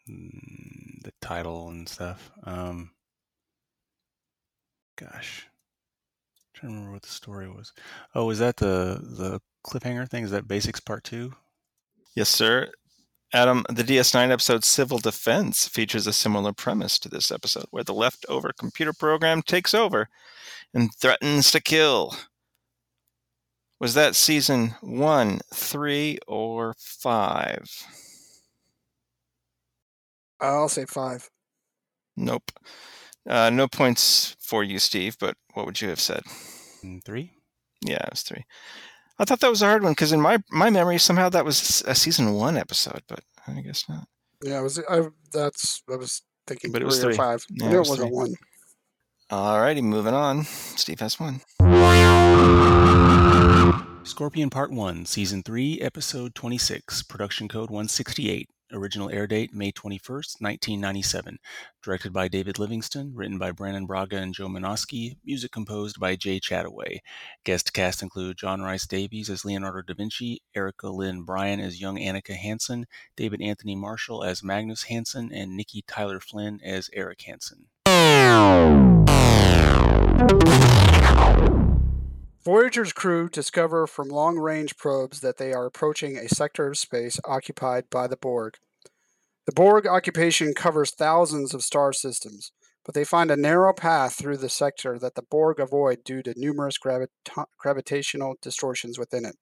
hmm 0.07 0.29
the 1.03 1.13
title 1.21 1.69
and 1.69 1.87
stuff. 1.87 2.31
Um. 2.45 2.93
Gosh, 4.97 5.47
I'm 5.47 6.51
trying 6.55 6.73
to 6.73 6.75
remember 6.77 6.93
what 6.95 7.03
the 7.03 7.09
story 7.09 7.51
was. 7.51 7.75
Oh, 8.15 8.25
was 8.25 8.39
that 8.39 8.57
the 8.57 8.99
the 9.03 9.43
cliffhanger 9.65 10.09
thing? 10.09 10.25
Is 10.25 10.31
that 10.31 10.49
Basics 10.49 10.81
Part 10.81 11.05
Two? 11.05 11.35
Yes, 12.15 12.29
sir. 12.29 12.71
Adam, 13.33 13.65
the 13.69 13.83
DS9 13.83 14.31
episode 14.31 14.63
Civil 14.63 14.99
Defense 14.99 15.67
features 15.67 16.07
a 16.07 16.13
similar 16.13 16.53
premise 16.53 17.01
to 17.01 17.09
this 17.09 17.33
episode, 17.33 17.67
where 17.71 17.83
the 17.83 17.93
leftover 17.93 18.53
computer 18.57 18.93
program 18.93 19.43
takes 19.43 19.75
over 19.75 20.09
and 20.73 20.95
threatens 20.95 21.51
to 21.51 21.61
kill. 21.61 22.15
Was 23.81 23.95
that 23.95 24.15
season 24.15 24.77
one, 24.81 25.41
three, 25.53 26.19
or 26.29 26.75
five? 26.79 27.69
I'll 30.41 30.69
say 30.69 30.85
five. 30.85 31.29
Nope. 32.17 32.53
Uh, 33.29 33.51
no 33.51 33.67
points 33.67 34.37
for 34.39 34.63
you, 34.63 34.79
Steve, 34.79 35.17
but 35.19 35.37
what 35.55 35.67
would 35.67 35.81
you 35.81 35.89
have 35.89 36.01
said? 36.01 36.23
Mm, 36.85 37.03
three? 37.03 37.33
Yeah, 37.85 37.97
it 37.97 38.11
was 38.11 38.23
three. 38.23 38.45
I 39.19 39.25
thought 39.25 39.41
that 39.41 39.51
was 39.51 39.63
a 39.63 39.67
hard 39.67 39.83
one 39.83 39.93
because 39.93 40.13
in 40.13 40.21
my 40.21 40.39
my 40.51 40.71
memory 40.71 40.99
somehow 40.99 41.29
that 41.29 41.45
was 41.45 41.83
a 41.87 41.95
season 41.95 42.35
one 42.35 42.57
episode, 42.57 43.03
but 43.09 43.21
I 43.47 43.61
guess 43.61 43.89
not. 43.89 44.09
Yeah, 44.43 44.61
it 44.61 44.63
was. 44.63 44.79
I 44.89 45.03
that's 45.33 45.83
I 45.91 45.97
was 45.97 46.23
thinking, 46.47 46.73
but 46.73 46.83
it 46.83 46.87
was 46.87 47.01
three. 47.01 47.15
five. 47.15 47.45
Yeah, 47.51 47.69
I 47.69 47.75
it, 47.75 47.79
was 47.79 47.99
not 47.99 48.11
one. 48.11 48.35
All 49.31 49.61
righty, 49.61 49.83
moving 49.83 50.15
on. 50.15 50.45
Steve 50.45 51.01
has 51.01 51.19
one. 51.19 51.41
Scorpion 54.05 54.51
Part 54.51 54.71
1, 54.71 55.07
Season 55.07 55.43
3, 55.43 55.81
Episode 55.81 56.35
26, 56.35 57.05
Production 57.05 57.49
Code 57.49 57.71
168, 57.71 58.51
Original 58.73 59.11
air 59.11 59.27
date 59.27 59.53
May 59.53 59.71
21st, 59.73 60.41
1997. 60.41 61.39
Directed 61.83 62.13
by 62.13 62.29
David 62.29 62.59
Livingston. 62.59 63.13
Written 63.15 63.39
by 63.39 63.53
Brannon 63.53 63.87
Braga 63.87 64.17
and 64.17 64.35
Joe 64.35 64.49
Menosky. 64.49 65.17
Music 65.25 65.53
composed 65.53 66.01
by 66.01 66.17
Jay 66.17 66.41
Chattaway. 66.41 67.01
Guest 67.45 67.73
cast 67.73 68.03
include 68.03 68.39
John 68.39 68.63
Rhys 68.63 68.87
Davies 68.87 69.29
as 69.29 69.45
Leonardo 69.45 69.83
da 69.83 69.95
Vinci, 69.95 70.43
Erica 70.55 70.89
Lynn 70.89 71.23
Bryan 71.25 71.61
as 71.61 71.81
young 71.81 71.99
Annika 71.99 72.35
Hansen, 72.35 72.87
David 73.17 73.43
Anthony 73.43 73.77
Marshall 73.77 74.25
as 74.25 74.43
Magnus 74.43 74.85
Hansen, 74.85 75.31
and 75.33 75.57
Nikki 75.57 75.83
Tyler 75.87 76.21
Flynn 76.21 76.61
as 76.65 76.89
Eric 76.93 77.23
Hansen. 77.23 77.67
Voyager's 82.45 82.93
crew 82.93 83.31
discover 83.31 83.87
from 83.87 84.09
long 84.09 84.39
range 84.39 84.77
probes 84.77 85.21
that 85.21 85.39
they 85.39 85.55
are 85.55 85.65
approaching 85.65 86.19
a 86.19 86.29
sector 86.29 86.67
of 86.67 86.77
space 86.77 87.19
occupied 87.25 87.89
by 87.89 88.07
the 88.07 88.19
Borg. 88.19 88.59
The 89.47 89.53
Borg 89.53 89.87
occupation 89.87 90.53
covers 90.53 90.91
thousands 90.91 91.55
of 91.55 91.63
star 91.63 91.95
systems, 91.95 92.53
but 92.85 92.95
they 92.95 93.05
find 93.05 93.31
a 93.31 93.37
narrow 93.37 93.73
path 93.73 94.17
through 94.17 94.37
the 94.37 94.51
sector 94.51 94.99
that 94.99 95.15
the 95.15 95.23
Borg 95.23 95.59
avoid 95.59 96.05
due 96.05 96.23
to 96.23 96.35
numerous 96.37 96.79
gravita- 96.79 97.47
gravitational 97.59 98.35
distortions 98.43 98.99
within 98.99 99.25
it. 99.25 99.37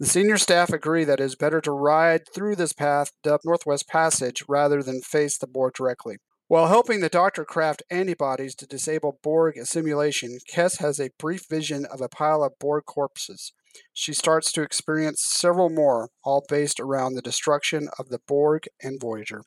The 0.00 0.06
senior 0.06 0.38
staff 0.38 0.70
agree 0.70 1.04
that 1.04 1.20
it 1.20 1.24
is 1.24 1.36
better 1.36 1.60
to 1.60 1.70
ride 1.70 2.22
through 2.32 2.56
this 2.56 2.72
path, 2.72 3.12
dubbed 3.22 3.44
Northwest 3.44 3.88
Passage, 3.88 4.42
rather 4.48 4.82
than 4.82 5.02
face 5.02 5.36
the 5.36 5.46
Borg 5.46 5.74
directly. 5.74 6.16
While 6.48 6.68
helping 6.68 7.00
the 7.00 7.08
Doctor 7.08 7.44
craft 7.44 7.82
antibodies 7.90 8.54
to 8.56 8.68
disable 8.68 9.18
Borg 9.20 9.56
assimilation, 9.56 10.38
Kes 10.48 10.78
has 10.78 11.00
a 11.00 11.10
brief 11.18 11.46
vision 11.50 11.84
of 11.86 12.00
a 12.00 12.08
pile 12.08 12.44
of 12.44 12.56
Borg 12.60 12.84
corpses. 12.84 13.52
She 13.92 14.12
starts 14.12 14.52
to 14.52 14.62
experience 14.62 15.24
several 15.26 15.70
more, 15.70 16.10
all 16.22 16.44
based 16.48 16.78
around 16.78 17.14
the 17.14 17.20
destruction 17.20 17.88
of 17.98 18.10
the 18.10 18.20
Borg 18.28 18.68
and 18.80 19.00
Voyager. 19.00 19.42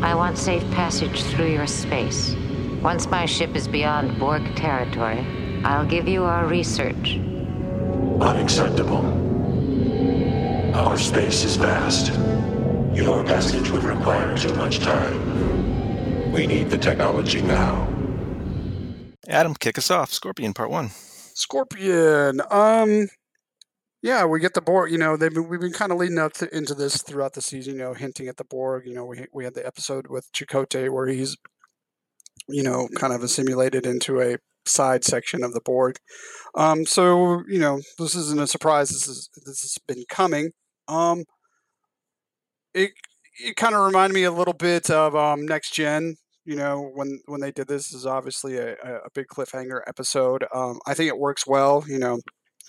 I 0.00 0.14
want 0.14 0.38
safe 0.38 0.62
passage 0.70 1.22
through 1.24 1.52
your 1.52 1.66
space. 1.66 2.34
Once 2.80 3.06
my 3.06 3.26
ship 3.26 3.54
is 3.54 3.68
beyond 3.68 4.18
Borg 4.18 4.56
territory, 4.56 5.26
I'll 5.62 5.84
give 5.86 6.08
you 6.08 6.24
our 6.24 6.46
research. 6.46 7.18
Unacceptable. 8.22 9.04
Our 10.74 10.96
space 10.96 11.44
is 11.44 11.56
vast. 11.56 12.14
Your 12.96 13.22
passage 13.24 13.68
would 13.70 13.84
require 13.84 14.34
too 14.38 14.54
much 14.54 14.78
time. 14.78 15.53
We 16.34 16.48
need 16.48 16.68
the 16.68 16.78
technology 16.78 17.40
now. 17.42 17.86
Adam, 19.28 19.54
kick 19.54 19.78
us 19.78 19.88
off. 19.88 20.12
Scorpion 20.12 20.52
Part 20.52 20.68
One. 20.68 20.90
Scorpion. 20.90 22.40
Um, 22.50 23.06
yeah, 24.02 24.24
we 24.24 24.40
get 24.40 24.54
the 24.54 24.60
Borg. 24.60 24.90
You 24.90 24.98
know, 24.98 25.16
they've 25.16 25.32
been, 25.32 25.48
we've 25.48 25.60
been 25.60 25.72
kind 25.72 25.92
of 25.92 25.98
leading 25.98 26.18
up 26.18 26.32
to, 26.34 26.52
into 26.52 26.74
this 26.74 27.02
throughout 27.02 27.34
the 27.34 27.40
season. 27.40 27.74
You 27.74 27.78
know, 27.84 27.94
hinting 27.94 28.26
at 28.26 28.36
the 28.36 28.42
Borg. 28.42 28.84
You 28.84 28.94
know, 28.94 29.04
we 29.04 29.26
we 29.32 29.44
had 29.44 29.54
the 29.54 29.64
episode 29.64 30.08
with 30.08 30.28
Chakotay 30.32 30.90
where 30.90 31.06
he's, 31.06 31.36
you 32.48 32.64
know, 32.64 32.88
kind 32.96 33.12
of 33.12 33.22
assimilated 33.22 33.86
into 33.86 34.20
a 34.20 34.38
side 34.66 35.04
section 35.04 35.44
of 35.44 35.54
the 35.54 35.60
Borg. 35.60 35.98
Um, 36.56 36.84
so 36.84 37.44
you 37.46 37.60
know, 37.60 37.80
this 37.96 38.16
isn't 38.16 38.40
a 38.40 38.48
surprise. 38.48 38.90
This 38.90 39.06
is 39.06 39.30
this 39.46 39.60
has 39.60 39.78
been 39.86 40.04
coming. 40.08 40.50
Um, 40.88 41.26
it 42.74 42.90
it 43.40 43.54
kind 43.54 43.76
of 43.76 43.86
reminded 43.86 44.14
me 44.14 44.24
a 44.24 44.32
little 44.32 44.52
bit 44.52 44.90
of 44.90 45.14
um, 45.14 45.46
Next 45.46 45.72
Gen 45.74 46.16
you 46.44 46.56
know 46.56 46.90
when 46.94 47.20
when 47.26 47.40
they 47.40 47.50
did 47.50 47.68
this, 47.68 47.88
this 47.88 48.00
is 48.00 48.06
obviously 48.06 48.56
a, 48.56 48.74
a 48.74 49.10
big 49.14 49.26
cliffhanger 49.28 49.80
episode 49.86 50.44
um, 50.54 50.78
i 50.86 50.94
think 50.94 51.08
it 51.08 51.18
works 51.18 51.46
well 51.46 51.84
you 51.88 51.98
know 51.98 52.18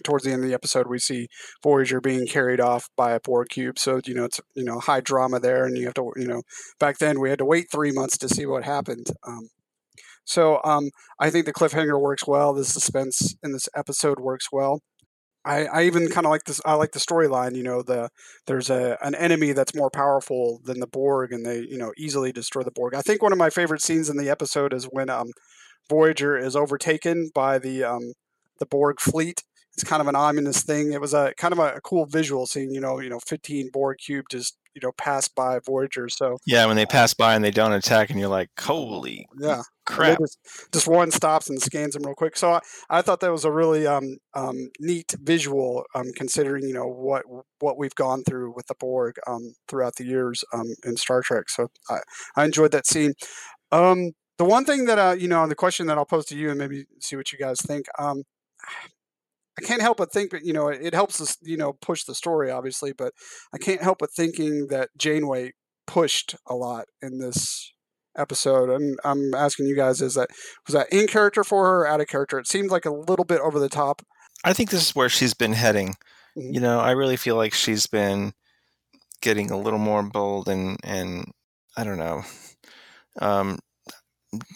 towards 0.03 0.25
the 0.25 0.31
end 0.31 0.43
of 0.43 0.47
the 0.47 0.53
episode 0.53 0.87
we 0.87 0.99
see 0.99 1.27
voyager 1.63 2.01
being 2.01 2.27
carried 2.27 2.59
off 2.59 2.89
by 2.97 3.11
a 3.11 3.19
borg 3.19 3.47
cube 3.49 3.79
so 3.79 3.99
you 4.05 4.13
know 4.13 4.25
it's 4.25 4.41
you 4.53 4.63
know 4.63 4.79
high 4.79 5.01
drama 5.01 5.39
there 5.39 5.65
and 5.65 5.77
you 5.77 5.85
have 5.85 5.93
to 5.93 6.11
you 6.15 6.27
know 6.27 6.41
back 6.79 6.97
then 6.97 7.19
we 7.19 7.29
had 7.29 7.39
to 7.39 7.45
wait 7.45 7.67
three 7.71 7.91
months 7.91 8.17
to 8.17 8.27
see 8.29 8.45
what 8.45 8.63
happened 8.63 9.07
um, 9.25 9.49
so 10.25 10.59
um, 10.63 10.89
i 11.19 11.29
think 11.29 11.45
the 11.45 11.53
cliffhanger 11.53 11.99
works 11.99 12.27
well 12.27 12.53
the 12.53 12.65
suspense 12.65 13.35
in 13.43 13.51
this 13.53 13.69
episode 13.75 14.19
works 14.19 14.49
well 14.51 14.81
I, 15.45 15.65
I 15.65 15.83
even 15.83 16.09
kind 16.09 16.25
of 16.25 16.31
like 16.31 16.45
this. 16.45 16.59
I 16.65 16.73
like 16.73 16.91
the 16.91 16.99
storyline. 16.99 17.55
You 17.55 17.63
know, 17.63 17.81
the 17.83 18.09
there's 18.47 18.69
a 18.69 18.97
an 19.01 19.15
enemy 19.15 19.51
that's 19.53 19.75
more 19.75 19.91
powerful 19.91 20.59
than 20.65 20.79
the 20.79 20.87
Borg, 20.87 21.31
and 21.31 21.45
they 21.45 21.59
you 21.59 21.77
know 21.77 21.93
easily 21.97 22.31
destroy 22.31 22.63
the 22.63 22.71
Borg. 22.71 22.95
I 22.95 23.01
think 23.01 23.21
one 23.21 23.31
of 23.31 23.37
my 23.37 23.49
favorite 23.49 23.81
scenes 23.81 24.09
in 24.09 24.17
the 24.17 24.29
episode 24.29 24.73
is 24.73 24.85
when 24.85 25.09
um, 25.09 25.31
Voyager 25.89 26.37
is 26.37 26.55
overtaken 26.55 27.29
by 27.35 27.59
the 27.59 27.83
um, 27.83 28.13
the 28.59 28.65
Borg 28.65 28.99
fleet. 28.99 29.43
It's 29.73 29.83
kind 29.83 30.01
of 30.01 30.07
an 30.07 30.15
ominous 30.15 30.63
thing. 30.63 30.93
It 30.93 31.01
was 31.01 31.13
a 31.13 31.33
kind 31.37 31.51
of 31.53 31.59
a, 31.59 31.75
a 31.75 31.81
cool 31.81 32.05
visual 32.05 32.47
scene. 32.47 32.71
You 32.73 32.81
know, 32.81 32.99
you 32.99 33.09
know, 33.09 33.19
15 33.19 33.69
Borg 33.71 33.97
cube 34.03 34.25
just 34.31 34.57
you 34.75 34.81
know 34.83 34.91
pass 34.91 35.27
by 35.27 35.59
Voyager. 35.65 36.09
So 36.09 36.37
yeah, 36.45 36.65
when 36.65 36.75
they 36.75 36.85
pass 36.85 37.13
by 37.13 37.33
and 37.33 37.43
they 37.43 37.51
don't 37.51 37.71
attack, 37.71 38.09
and 38.09 38.19
you're 38.19 38.29
like, 38.29 38.49
holy 38.59 39.27
yeah, 39.39 39.61
crap! 39.85 40.19
Just, 40.19 40.37
just, 40.71 40.87
one 40.87 41.11
stops 41.11 41.49
and 41.49 41.61
scans 41.61 41.93
them 41.93 42.03
real 42.03 42.13
quick. 42.13 42.37
So 42.37 42.51
I, 42.51 42.59
I 42.89 43.01
thought 43.01 43.21
that 43.21 43.31
was 43.31 43.45
a 43.45 43.51
really 43.51 43.87
um, 43.87 44.17
um, 44.33 44.69
neat 44.79 45.15
visual, 45.21 45.85
um, 45.95 46.11
considering 46.15 46.67
you 46.67 46.73
know 46.73 46.87
what 46.87 47.23
what 47.59 47.77
we've 47.77 47.95
gone 47.95 48.23
through 48.23 48.53
with 48.55 48.67
the 48.67 48.75
Borg 48.75 49.15
um, 49.25 49.55
throughout 49.67 49.95
the 49.95 50.05
years 50.05 50.43
um, 50.53 50.75
in 50.83 50.97
Star 50.97 51.21
Trek. 51.21 51.49
So 51.49 51.69
I, 51.89 51.99
I 52.35 52.45
enjoyed 52.45 52.71
that 52.71 52.85
scene. 52.85 53.13
Um, 53.71 54.11
the 54.37 54.45
one 54.45 54.65
thing 54.65 54.85
that 54.85 54.99
uh, 54.99 55.15
you 55.17 55.27
know, 55.27 55.47
the 55.47 55.55
question 55.55 55.87
that 55.87 55.97
I'll 55.97 56.05
pose 56.05 56.25
to 56.25 56.37
you, 56.37 56.49
and 56.49 56.59
maybe 56.59 56.85
see 56.99 57.15
what 57.15 57.31
you 57.31 57.39
guys 57.39 57.61
think. 57.61 57.85
I 59.57 59.65
can't 59.65 59.81
help 59.81 59.97
but 59.97 60.11
think 60.11 60.31
that 60.31 60.43
you 60.43 60.53
know 60.53 60.67
it 60.67 60.93
helps 60.93 61.21
us 61.21 61.37
you 61.41 61.57
know 61.57 61.73
push 61.73 62.03
the 62.03 62.15
story 62.15 62.51
obviously, 62.51 62.93
but 62.93 63.13
I 63.53 63.57
can't 63.57 63.81
help 63.81 63.99
but 63.99 64.11
thinking 64.11 64.67
that 64.67 64.89
Janeway 64.97 65.53
pushed 65.87 66.35
a 66.47 66.55
lot 66.55 66.85
in 67.01 67.19
this 67.19 67.71
episode. 68.17 68.69
And 68.69 68.99
I'm 69.03 69.33
asking 69.33 69.67
you 69.67 69.75
guys: 69.75 70.01
is 70.01 70.15
that 70.15 70.29
was 70.67 70.73
that 70.73 70.91
in 70.91 71.07
character 71.07 71.43
for 71.43 71.65
her, 71.65 71.81
or 71.81 71.87
out 71.87 72.01
of 72.01 72.07
character? 72.07 72.39
It 72.39 72.47
seemed 72.47 72.69
like 72.69 72.85
a 72.85 72.93
little 72.93 73.25
bit 73.25 73.41
over 73.41 73.59
the 73.59 73.69
top. 73.69 74.01
I 74.43 74.53
think 74.53 74.69
this 74.69 74.89
is 74.89 74.95
where 74.95 75.09
she's 75.09 75.33
been 75.33 75.53
heading. 75.53 75.95
Mm-hmm. 76.37 76.53
You 76.53 76.59
know, 76.59 76.79
I 76.79 76.91
really 76.91 77.17
feel 77.17 77.35
like 77.35 77.53
she's 77.53 77.87
been 77.87 78.33
getting 79.21 79.51
a 79.51 79.57
little 79.57 79.79
more 79.79 80.03
bold 80.03 80.47
and 80.47 80.77
and 80.83 81.31
I 81.77 81.83
don't 81.83 81.97
know. 81.97 82.23
Um, 83.21 83.59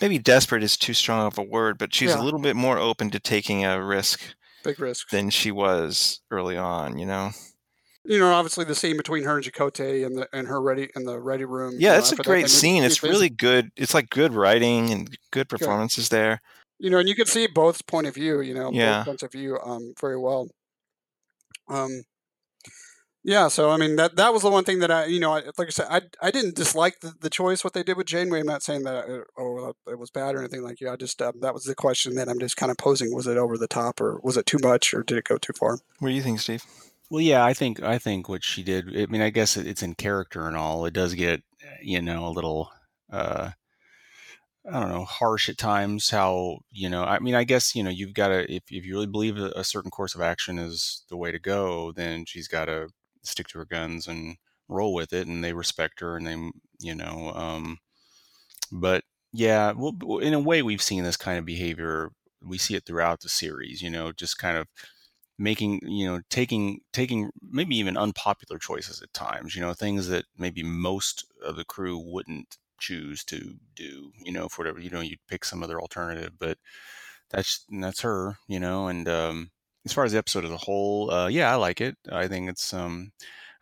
maybe 0.02 0.20
desperate 0.20 0.64
is 0.64 0.78
too 0.78 0.94
strong 0.94 1.26
of 1.26 1.38
a 1.38 1.44
word, 1.44 1.78
but 1.78 1.94
she's 1.94 2.10
yeah. 2.10 2.22
a 2.22 2.24
little 2.24 2.40
bit 2.40 2.56
more 2.56 2.78
open 2.78 3.10
to 3.12 3.20
taking 3.20 3.66
a 3.66 3.82
risk 3.82 4.20
big 4.64 4.80
risk 4.80 5.10
than 5.10 5.30
she 5.30 5.52
was 5.52 6.22
early 6.32 6.58
on. 6.58 6.98
You 6.98 7.06
know. 7.06 7.32
You 8.06 8.18
know, 8.18 8.32
obviously 8.32 8.66
the 8.66 8.76
scene 8.76 8.98
between 8.98 9.24
her 9.26 9.38
and 9.38 9.46
Chakotay 9.46 10.06
and 10.06 10.18
the 10.18 10.30
and 10.34 10.48
her 10.48 10.62
ready 10.62 10.90
in 10.96 11.04
the 11.04 11.20
ready 11.20 11.46
room. 11.46 11.76
Yeah, 11.78 11.92
know, 11.92 11.98
it's 12.00 12.12
a 12.12 12.16
great 12.16 12.50
scene. 12.50 12.84
It's 12.84 13.04
really 13.04 13.30
good. 13.30 13.72
It's 13.76 13.94
like 13.94 14.10
good 14.10 14.34
writing 14.34 14.92
and 14.92 15.18
good 15.32 15.50
performances 15.50 16.10
there. 16.10 16.42
You 16.80 16.90
know, 16.90 17.00
and 17.00 17.10
you 17.10 17.16
can 17.16 17.26
see 17.26 17.46
both 17.48 17.86
point 17.88 18.08
of 18.08 18.16
view. 18.16 18.42
You 18.42 18.54
know, 18.54 18.72
yeah. 18.72 19.00
both 19.00 19.06
points 19.06 19.24
of 19.24 19.32
view 19.34 19.60
um, 19.64 19.94
very 20.00 20.18
well. 20.18 20.48
Um, 21.68 22.04
yeah, 23.24 23.50
so 23.50 23.70
I 23.70 23.78
mean 23.78 23.98
that 23.98 24.16
that 24.16 24.34
was 24.34 24.44
the 24.44 24.50
one 24.50 24.64
thing 24.64 24.80
that 24.80 24.92
I, 24.92 25.06
you 25.06 25.20
know, 25.20 25.34
I, 25.34 25.42
like 25.58 25.68
I 25.68 25.70
said, 25.70 25.88
I 25.90 26.02
I 26.22 26.32
didn't 26.32 26.56
dislike 26.56 27.02
the, 27.02 27.14
the 27.20 27.30
choice 27.30 27.64
what 27.64 27.74
they 27.74 27.84
did 27.84 27.98
with 27.98 28.08
Janeway. 28.08 28.40
I'm 28.40 28.46
not 28.46 28.64
saying 28.64 28.84
that 28.84 29.10
it, 29.10 29.22
uh, 29.38 29.42
oh 29.42 29.74
it 29.88 30.00
was 30.00 30.10
bad 30.10 30.36
or 30.36 30.40
anything 30.40 30.64
like 30.64 30.80
you. 30.80 30.90
I 30.90 30.96
just 30.96 31.22
uh, 31.22 31.34
that 31.42 31.54
was 31.54 31.66
the 31.66 31.76
question 31.76 32.16
that 32.16 32.30
I'm 32.30 32.40
just 32.40 32.56
kind 32.58 32.72
of 32.72 32.78
posing: 32.78 33.14
was 33.14 33.28
it 33.28 33.38
over 33.38 33.58
the 33.58 33.68
top, 33.68 34.00
or 34.00 34.20
was 34.24 34.38
it 34.38 34.46
too 34.46 34.60
much, 34.64 34.94
or 34.94 35.04
did 35.04 35.18
it 35.18 35.26
go 35.26 35.38
too 35.38 35.54
far? 35.54 35.80
What 36.00 36.10
do 36.10 36.16
you 36.16 36.22
think, 36.22 36.40
Steve? 36.40 36.64
Well, 37.10 37.22
yeah, 37.22 37.44
I 37.44 37.54
think 37.54 37.84
I 37.84 37.98
think 37.98 38.30
what 38.30 38.44
she 38.44 38.64
did. 38.64 38.96
I 38.98 39.06
mean, 39.08 39.22
I 39.22 39.32
guess 39.32 39.58
it's 39.58 39.84
in 39.84 39.96
character 39.96 40.48
and 40.48 40.56
all. 40.56 40.86
It 40.86 40.94
does 40.94 41.14
get 41.14 41.44
you 41.82 42.02
know 42.02 42.28
a 42.28 42.32
little. 42.32 42.72
uh 43.12 43.52
I 44.72 44.80
don't 44.80 44.90
know, 44.90 45.06
harsh 45.06 45.50
at 45.50 45.58
times. 45.58 46.10
How 46.10 46.60
you 46.72 46.90
know? 46.90 47.04
I 47.04 47.20
mean, 47.20 47.34
I 47.34 47.44
guess 47.44 47.76
you 47.76 47.84
know 47.84 47.90
you've 47.90 48.14
got 48.14 48.28
to 48.28 48.54
if 48.54 48.64
if 48.70 48.86
you 48.86 48.94
really 48.94 49.08
believe 49.08 49.38
a 49.38 49.64
certain 49.64 49.90
course 49.92 50.16
of 50.16 50.22
action 50.22 50.60
is 50.60 51.04
the 51.10 51.18
way 51.18 51.32
to 51.32 51.40
go, 51.40 51.92
then 51.92 52.26
she's 52.26 52.48
got 52.48 52.66
to 52.66 52.90
stick 53.24 53.48
to 53.48 53.58
her 53.60 53.66
guns 53.66 54.08
and 54.08 54.38
roll 54.68 54.94
with 54.94 55.14
it 55.14 55.28
and 55.28 55.44
they 55.44 55.54
respect 55.54 56.00
her 56.00 56.18
and 56.18 56.28
they 56.28 56.52
you 56.80 56.96
know 56.96 57.32
um 57.34 57.78
but 58.72 59.04
yeah 59.34 59.72
well 59.72 60.20
in 60.20 60.34
a 60.34 60.40
way 60.40 60.62
we've 60.62 60.82
seen 60.82 61.04
this 61.04 61.18
kind 61.18 61.38
of 61.40 61.46
behavior 61.46 62.10
we 62.42 62.58
see 62.58 62.76
it 62.76 62.86
throughout 62.86 63.22
the 63.22 63.30
series 63.30 63.82
you 63.82 63.90
know 63.90 64.12
just 64.12 64.38
kind 64.38 64.58
of 64.58 64.68
making 65.38 65.80
you 65.84 66.06
know 66.06 66.22
taking 66.30 66.80
taking 66.94 67.30
maybe 67.42 67.76
even 67.78 67.98
unpopular 67.98 68.60
choices 68.60 69.02
at 69.02 69.14
times 69.14 69.56
you 69.56 69.62
know 69.62 69.74
things 69.74 70.08
that 70.08 70.26
maybe 70.38 70.64
most 70.64 71.26
of 71.44 71.56
the 71.56 71.66
crew 71.66 71.98
wouldn't 71.98 72.58
choose 72.80 73.24
to 73.24 73.56
do 73.76 74.12
you 74.24 74.32
know 74.32 74.50
for 74.50 74.64
whatever 74.64 74.80
you 74.80 74.90
know 74.90 75.02
you'd 75.02 75.26
pick 75.28 75.46
some 75.46 75.64
other 75.64 75.82
alternative 75.82 76.34
but 76.40 76.58
that's 77.30 77.66
that's 77.82 78.02
her 78.02 78.38
you 78.48 78.60
know 78.60 78.88
and 78.88 79.08
um 79.08 79.52
as 79.90 79.94
far 79.94 80.04
as 80.06 80.12
the 80.12 80.20
episode 80.20 80.46
as 80.46 80.52
a 80.52 80.58
whole, 80.58 81.10
uh, 81.10 81.28
yeah, 81.28 81.52
I 81.52 81.56
like 81.56 81.82
it. 81.82 81.98
I 82.12 82.28
think 82.28 82.48
it's 82.48 82.74
um, 82.76 83.12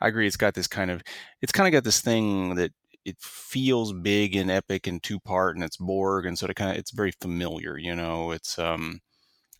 I 0.01 0.09
agree. 0.09 0.27
It's 0.27 0.35
got 0.35 0.55
this 0.55 0.67
kind 0.67 0.91
of, 0.91 1.01
it's 1.41 1.53
kind 1.53 1.67
of 1.67 1.71
got 1.71 1.85
this 1.85 2.01
thing 2.01 2.55
that 2.55 2.73
it 3.05 3.15
feels 3.19 3.93
big 3.93 4.35
and 4.35 4.51
epic 4.51 4.87
and 4.87 5.01
two 5.01 5.21
part, 5.21 5.55
and 5.55 5.63
it's 5.63 5.77
Borg, 5.77 6.25
and 6.25 6.37
so 6.37 6.45
it 6.47 6.55
kind 6.57 6.71
of 6.71 6.77
it's 6.77 6.91
very 6.91 7.11
familiar. 7.11 7.77
You 7.77 7.95
know, 7.95 8.31
it's 8.31 8.59
um, 8.59 8.99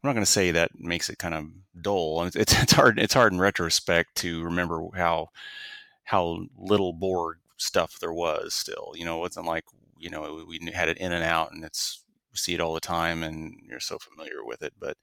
I'm 0.03 0.09
not 0.09 0.13
going 0.13 0.25
to 0.25 0.31
say 0.31 0.51
that 0.51 0.71
makes 0.77 1.09
it 1.09 1.19
kind 1.19 1.33
of 1.33 1.45
dull. 1.81 2.24
It's, 2.24 2.36
it's 2.36 2.53
it's 2.62 2.74
hard 2.74 3.00
it's 3.00 3.13
hard 3.13 3.31
in 3.31 3.39
retrospect 3.39 4.15
to 4.15 4.43
remember 4.43 4.86
how 4.93 5.29
how 6.03 6.47
little 6.57 6.91
Borg 6.91 7.38
stuff 7.55 7.97
there 8.00 8.13
was 8.13 8.53
still. 8.53 8.91
You 8.93 9.05
know, 9.05 9.19
it 9.19 9.21
wasn't 9.21 9.45
like 9.45 9.63
you 9.97 10.09
know 10.09 10.43
we 10.45 10.59
had 10.74 10.89
it 10.89 10.97
in 10.97 11.13
and 11.13 11.24
out, 11.24 11.53
and 11.53 11.63
it's 11.63 12.03
we 12.29 12.38
see 12.38 12.55
it 12.55 12.59
all 12.59 12.74
the 12.74 12.81
time, 12.81 13.24
and 13.24 13.57
you're 13.69 13.79
so 13.79 13.97
familiar 13.97 14.43
with 14.43 14.62
it. 14.63 14.74
But 14.77 14.97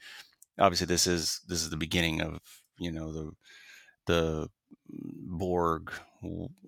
obviously, 0.58 0.86
this 0.86 1.06
is 1.06 1.40
this 1.48 1.62
is 1.62 1.70
the 1.70 1.76
beginning 1.76 2.20
of 2.20 2.40
you 2.78 2.92
know 2.92 3.12
the 3.12 3.30
the 4.06 4.48
Borg 4.88 5.92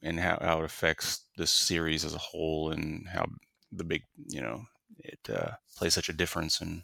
and 0.03 0.21
how, 0.21 0.39
how 0.41 0.59
it 0.61 0.65
affects 0.65 1.25
this 1.37 1.51
series 1.51 2.05
as 2.05 2.15
a 2.15 2.19
whole, 2.19 2.71
and 2.71 3.07
how 3.09 3.27
the 3.73 3.85
big 3.85 4.03
you 4.29 4.41
know 4.41 4.63
it 4.99 5.19
uh, 5.33 5.53
plays 5.77 5.95
such 5.95 6.09
a 6.09 6.15
difference 6.15 6.61
in 6.61 6.83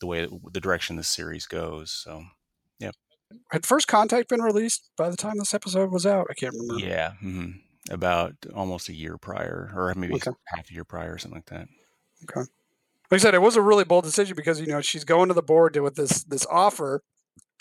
the 0.00 0.06
way 0.06 0.26
the 0.52 0.60
direction 0.60 0.96
this 0.96 1.08
series 1.08 1.46
goes. 1.46 1.92
So, 1.92 2.24
yeah. 2.78 2.92
Had 3.52 3.66
First 3.66 3.86
Contact 3.86 4.28
been 4.28 4.42
released 4.42 4.90
by 4.96 5.10
the 5.10 5.16
time 5.16 5.38
this 5.38 5.54
episode 5.54 5.92
was 5.92 6.06
out? 6.06 6.26
I 6.30 6.34
can't 6.34 6.54
remember. 6.58 6.84
Yeah, 6.84 7.12
mm-hmm. 7.22 7.50
about 7.92 8.34
almost 8.54 8.88
a 8.88 8.94
year 8.94 9.18
prior, 9.18 9.70
or 9.74 9.94
maybe 9.94 10.14
Okay. 10.14 10.30
half 10.46 10.70
a 10.70 10.74
year 10.74 10.84
prior, 10.84 11.14
or 11.14 11.18
something 11.18 11.38
like 11.38 11.46
that. 11.46 11.68
Okay. 12.24 12.48
Like 13.10 13.20
I 13.20 13.22
said, 13.22 13.34
it 13.34 13.42
was 13.42 13.56
a 13.56 13.62
really 13.62 13.84
bold 13.84 14.04
decision 14.04 14.36
because 14.36 14.60
you 14.60 14.66
know 14.68 14.80
she's 14.80 15.04
going 15.04 15.28
to 15.28 15.34
the 15.34 15.42
Borg 15.42 15.72
to, 15.74 15.80
with 15.80 15.96
this 15.96 16.22
this 16.24 16.46
offer, 16.50 17.02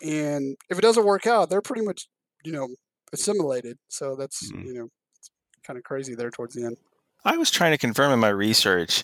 and 0.03 0.57
if 0.69 0.77
it 0.77 0.81
doesn't 0.81 1.05
work 1.05 1.25
out, 1.27 1.49
they're 1.49 1.61
pretty 1.61 1.83
much 1.85 2.07
you 2.45 2.51
know 2.51 2.67
assimilated. 3.13 3.77
So 3.89 4.15
that's 4.15 4.51
Mhm. 4.51 4.65
you 4.65 4.73
know 4.73 4.87
kind 5.63 5.77
of 5.77 5.83
crazy 5.83 6.15
there 6.15 6.31
towards 6.31 6.55
the 6.55 6.65
end. 6.65 6.77
I 7.25 7.37
was 7.37 7.51
trying 7.51 7.71
to 7.71 7.77
confirm 7.77 8.11
in 8.11 8.19
my 8.19 8.29
research, 8.29 9.03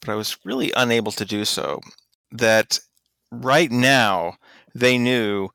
but 0.00 0.10
I 0.10 0.14
was 0.14 0.36
really 0.44 0.72
unable 0.76 1.12
to 1.12 1.24
do 1.24 1.44
so. 1.44 1.80
That 2.32 2.78
right 3.30 3.70
now 3.70 4.36
they 4.74 4.98
knew 4.98 5.50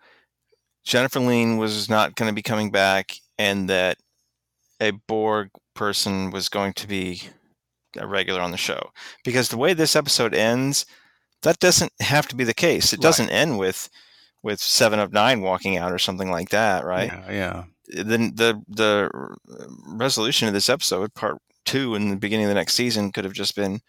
Jennifer 0.86 1.19
Lien 1.19 1.57
was 1.57 1.89
not 1.89 2.15
going 2.15 2.29
to 2.29 2.36
be 2.36 2.41
coming 2.41 2.71
back, 2.71 3.15
and 3.38 3.69
that 3.69 3.98
a 4.79 4.91
Borg 4.91 5.50
person 5.75 6.31
was 6.31 6.50
going 6.50 6.74
to 6.74 6.88
be 6.88 7.24
a 7.98 8.08
regular 8.08 8.41
on 8.41 8.51
the 8.51 8.58
show. 8.58 8.91
Because 9.24 9.50
the 9.50 9.58
way 9.58 9.74
this 9.74 9.96
episode 9.96 10.34
ends, 10.34 10.86
that 11.43 11.60
doesn't 11.60 11.93
have 12.00 12.27
to 12.27 12.36
be 12.36 12.43
the 12.43 12.53
case. 12.53 12.93
It 12.93 13.01
doesn't 13.01 13.29
end 13.29 13.58
with 13.58 13.89
with 14.41 14.62
seven 14.62 15.00
of 15.00 15.12
nine 15.12 15.41
walking 15.41 15.77
out 15.77 15.91
or 15.91 16.00
something 16.00 16.31
like 16.31 16.50
that, 16.50 16.86
right? 16.86 17.12
Yeah, 17.12 17.31
yeah. 17.88 18.03
then 18.03 18.36
the 18.36 18.62
the 18.67 19.10
resolution 19.88 20.48
of 20.48 20.53
this 20.53 20.69
episode, 20.69 21.13
part 21.13 21.38
two, 21.65 21.96
in 21.96 22.10
the 22.10 22.15
beginning 22.15 22.46
of 22.46 22.50
the 22.50 22.55
next 22.55 22.74
season, 22.74 23.12
could 23.12 23.25
have 23.25 23.34
just 23.34 23.55
been 23.55 23.79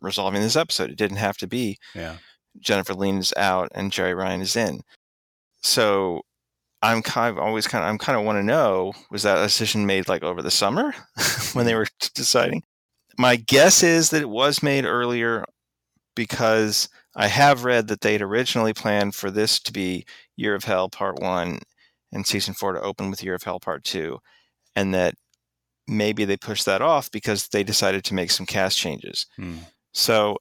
resolving 0.00 0.42
this 0.42 0.56
episode. 0.56 0.90
It 0.90 0.96
didn't 0.96 1.18
have 1.18 1.36
to 1.38 1.46
be 1.46 1.78
Yeah. 1.94 2.16
Jennifer 2.58 2.94
Lien 2.94 3.18
is 3.18 3.32
out 3.36 3.68
and 3.74 3.92
Jeri 3.92 4.16
Ryan 4.16 4.40
is 4.40 4.56
in. 4.56 4.80
So 5.62 6.22
I'm 6.82 7.02
kind 7.02 7.36
of 7.36 7.42
always 7.42 7.66
kind 7.66 7.84
of 7.84 7.90
I'm 7.90 7.98
kind 7.98 8.18
of 8.18 8.24
want 8.24 8.38
to 8.38 8.42
know 8.42 8.92
was 9.10 9.22
that 9.22 9.38
a 9.38 9.42
decision 9.42 9.86
made 9.86 10.08
like 10.08 10.22
over 10.22 10.42
the 10.42 10.50
summer 10.50 10.94
when 11.52 11.66
they 11.66 11.72
hmm. 11.72 11.78
were 11.78 11.86
deciding? 12.14 12.62
My 13.20 13.36
guess 13.36 13.82
is 13.82 14.08
that 14.10 14.22
it 14.22 14.30
was 14.30 14.62
made 14.62 14.86
earlier 14.86 15.44
because 16.16 16.88
I 17.14 17.26
have 17.26 17.64
read 17.66 17.88
that 17.88 18.00
they'd 18.00 18.22
originally 18.22 18.72
planned 18.72 19.14
for 19.14 19.30
this 19.30 19.60
to 19.60 19.74
be 19.74 20.06
Year 20.36 20.54
of 20.54 20.64
Hell 20.64 20.88
Part 20.88 21.20
One 21.20 21.58
and 22.12 22.26
season 22.26 22.54
four 22.54 22.72
to 22.72 22.80
open 22.80 23.10
with 23.10 23.22
Year 23.22 23.34
of 23.34 23.42
Hell 23.42 23.60
Part 23.60 23.84
Two, 23.84 24.20
and 24.74 24.94
that 24.94 25.16
maybe 25.86 26.24
they 26.24 26.38
pushed 26.38 26.64
that 26.64 26.80
off 26.80 27.10
because 27.10 27.48
they 27.48 27.62
decided 27.62 28.04
to 28.04 28.14
make 28.14 28.30
some 28.30 28.46
cast 28.46 28.78
changes. 28.78 29.26
Hmm. 29.36 29.56
So 29.92 30.38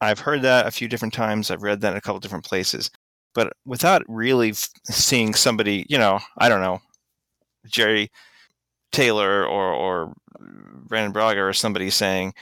I've 0.00 0.20
heard 0.20 0.40
that 0.40 0.66
a 0.66 0.70
few 0.70 0.88
different 0.88 1.12
times. 1.12 1.50
I've 1.50 1.62
read 1.62 1.82
that 1.82 1.92
in 1.92 1.98
a 1.98 2.00
couple 2.00 2.20
different 2.20 2.46
places, 2.46 2.90
but 3.34 3.52
without 3.66 4.02
really 4.08 4.52
f- 4.52 4.70
seeing 4.86 5.34
somebody, 5.34 5.84
you 5.90 5.98
know, 5.98 6.20
I 6.38 6.48
don't 6.48 6.62
know, 6.62 6.80
Jeri 7.68 8.08
Taylor 8.92 9.44
or 9.46 9.72
or 9.72 10.14
Brannon 10.86 11.12
Braga 11.12 11.40
or 11.42 11.52
somebody 11.52 11.90
saying, 11.90 12.34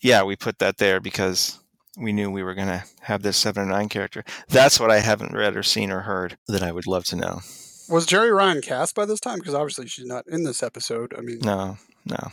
"Yeah, 0.00 0.22
we 0.22 0.36
put 0.36 0.58
that 0.58 0.78
there 0.78 1.00
because 1.00 1.58
we 1.98 2.12
knew 2.12 2.30
we 2.30 2.42
were 2.42 2.54
going 2.54 2.68
to 2.68 2.84
have 3.02 3.22
this 3.22 3.36
seven 3.36 3.62
and 3.62 3.72
nine 3.72 3.88
character." 3.88 4.24
That's 4.48 4.80
what 4.80 4.90
I 4.90 5.00
haven't 5.00 5.34
read 5.34 5.56
or 5.56 5.62
seen 5.62 5.90
or 5.90 6.00
heard 6.00 6.36
that 6.48 6.62
I 6.62 6.72
would 6.72 6.86
love 6.86 7.04
to 7.06 7.16
know. 7.16 7.40
Was 7.88 8.06
Jeri 8.06 8.34
Ryan 8.34 8.62
cast 8.62 8.94
by 8.94 9.04
this 9.04 9.20
time? 9.20 9.38
Because 9.38 9.54
obviously 9.54 9.86
she's 9.88 10.06
not 10.06 10.24
in 10.28 10.44
this 10.44 10.62
episode. 10.62 11.14
I 11.16 11.20
mean, 11.20 11.38
No, 11.42 11.76
no. 12.06 12.28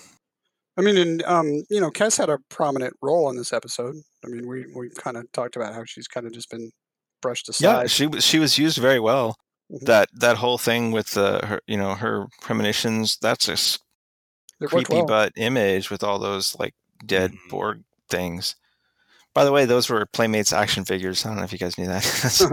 I 0.78 0.82
mean, 0.82 0.98
and 0.98 1.24
um, 1.24 1.63
you 1.70 1.82
know, 1.82 1.92
Kes 1.92 2.18
had 2.18 2.30
a 2.30 2.38
prominent 2.50 2.94
role 3.02 3.30
in 3.30 3.36
this 3.36 3.52
episode. 3.52 3.96
I 4.24 4.30
mean, 4.30 4.48
we 4.48 4.65
we 4.74 4.89
kind 4.92 5.18
of 5.18 5.30
talked 5.34 5.58
about 5.58 5.74
how 5.74 5.84
she's 5.86 6.08
kind 6.08 6.26
of 6.26 6.32
just 6.32 6.50
been 6.50 6.72
brushed 7.22 7.50
aside. 7.50 7.65
Yeah, 7.65 7.88
she 7.88 8.08
was 8.08 8.24
she 8.24 8.39
was 8.39 8.58
used 8.58 8.78
very 8.78 9.00
well. 9.00 9.36
Mhm. 9.71 9.86
That 9.86 10.10
that 10.13 10.38
whole 10.38 10.58
thing 10.58 10.91
with 10.91 11.12
the 11.12 11.45
her, 11.45 11.62
you 11.67 11.77
know, 11.77 11.95
her 11.95 12.27
premonitions. 12.41 13.17
That's 13.21 13.47
a 13.47 13.53
It 13.53 13.79
worked 14.62 14.71
creepy 14.88 14.95
well. 14.95 15.05
butt 15.05 15.34
image 15.38 15.89
with 15.89 16.03
all 16.03 16.19
those 16.19 16.55
like 16.60 16.73
dead 17.05 17.32
Mhm. 17.34 17.49
Borg 17.49 17.84
things. 18.10 18.55
By 19.34 19.45
the 19.45 19.51
way, 19.51 19.65
those 19.65 19.89
were 19.89 20.05
Playmates 20.08 20.51
action 20.51 20.86
figures. 20.86 21.23
I 21.25 21.29
don't 21.29 21.38
know 21.38 21.43
if 21.43 21.53
you 21.53 21.60
guys 21.60 21.77
knew 21.77 21.88
that. 21.88 22.03
That's- 22.23 22.43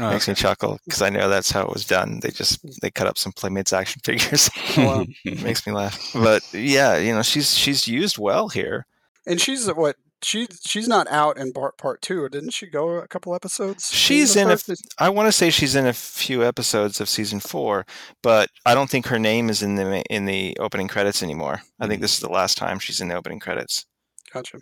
Oh, 0.00 0.08
makes 0.10 0.26
me 0.26 0.32
chuckle 0.34 0.78
because 0.86 1.02
I 1.02 1.10
know 1.10 1.28
that's 1.28 1.50
how 1.50 1.60
it 1.66 1.68
was 1.70 1.84
done. 1.84 2.20
They 2.20 2.30
just 2.30 2.60
they 2.80 2.90
cut 2.90 3.06
up 3.06 3.18
some 3.18 3.32
Playmates 3.32 3.74
action 3.74 4.00
figures. 4.04 4.48
makes 5.42 5.66
me 5.66 5.74
laugh. 5.74 6.00
But 6.14 6.42
yeah, 6.54 6.96
you 6.96 7.12
know, 7.14 7.20
she's 7.20 7.54
she's 7.54 7.86
used 7.86 8.16
well 8.16 8.48
here. 8.48 8.86
And 9.26 9.38
she's 9.38 9.68
uh, 9.68 9.74
what? 9.74 9.96
She 10.24 10.46
she's 10.64 10.86
not 10.88 11.08
out 11.08 11.36
in 11.36 11.52
part 11.52 11.76
part 11.78 12.00
two, 12.02 12.28
didn't 12.28 12.50
she? 12.50 12.66
Go 12.66 12.90
a 12.98 13.08
couple 13.08 13.34
episodes. 13.34 13.90
She's 13.92 14.36
in 14.36 14.50
a 14.50 14.56
I 14.98 15.08
want 15.08 15.26
to 15.26 15.32
say 15.32 15.50
she's 15.50 15.74
in 15.74 15.86
a 15.86 15.92
few 15.92 16.44
episodes 16.44 17.00
of 17.00 17.08
season 17.08 17.40
four, 17.40 17.84
but 18.22 18.48
I 18.64 18.74
don't 18.74 18.88
think 18.88 19.06
her 19.06 19.18
name 19.18 19.50
is 19.50 19.62
in 19.62 19.74
the 19.76 20.02
in 20.10 20.24
the 20.26 20.56
opening 20.60 20.88
credits 20.88 21.22
anymore. 21.22 21.62
I 21.80 21.86
think 21.88 21.98
Mhm. 21.98 22.02
this 22.02 22.14
is 22.14 22.20
the 22.20 22.28
last 22.28 22.56
time 22.56 22.78
she's 22.78 23.00
in 23.00 23.08
the 23.08 23.14
opening 23.16 23.40
credits. 23.40 23.84
Gotcha. 24.32 24.58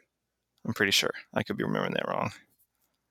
I'm 0.66 0.74
pretty 0.74 0.92
sure. 0.92 1.10
I 1.34 1.42
could 1.42 1.56
be 1.56 1.64
remembering 1.64 1.94
that 1.94 2.08
wrong. 2.08 2.32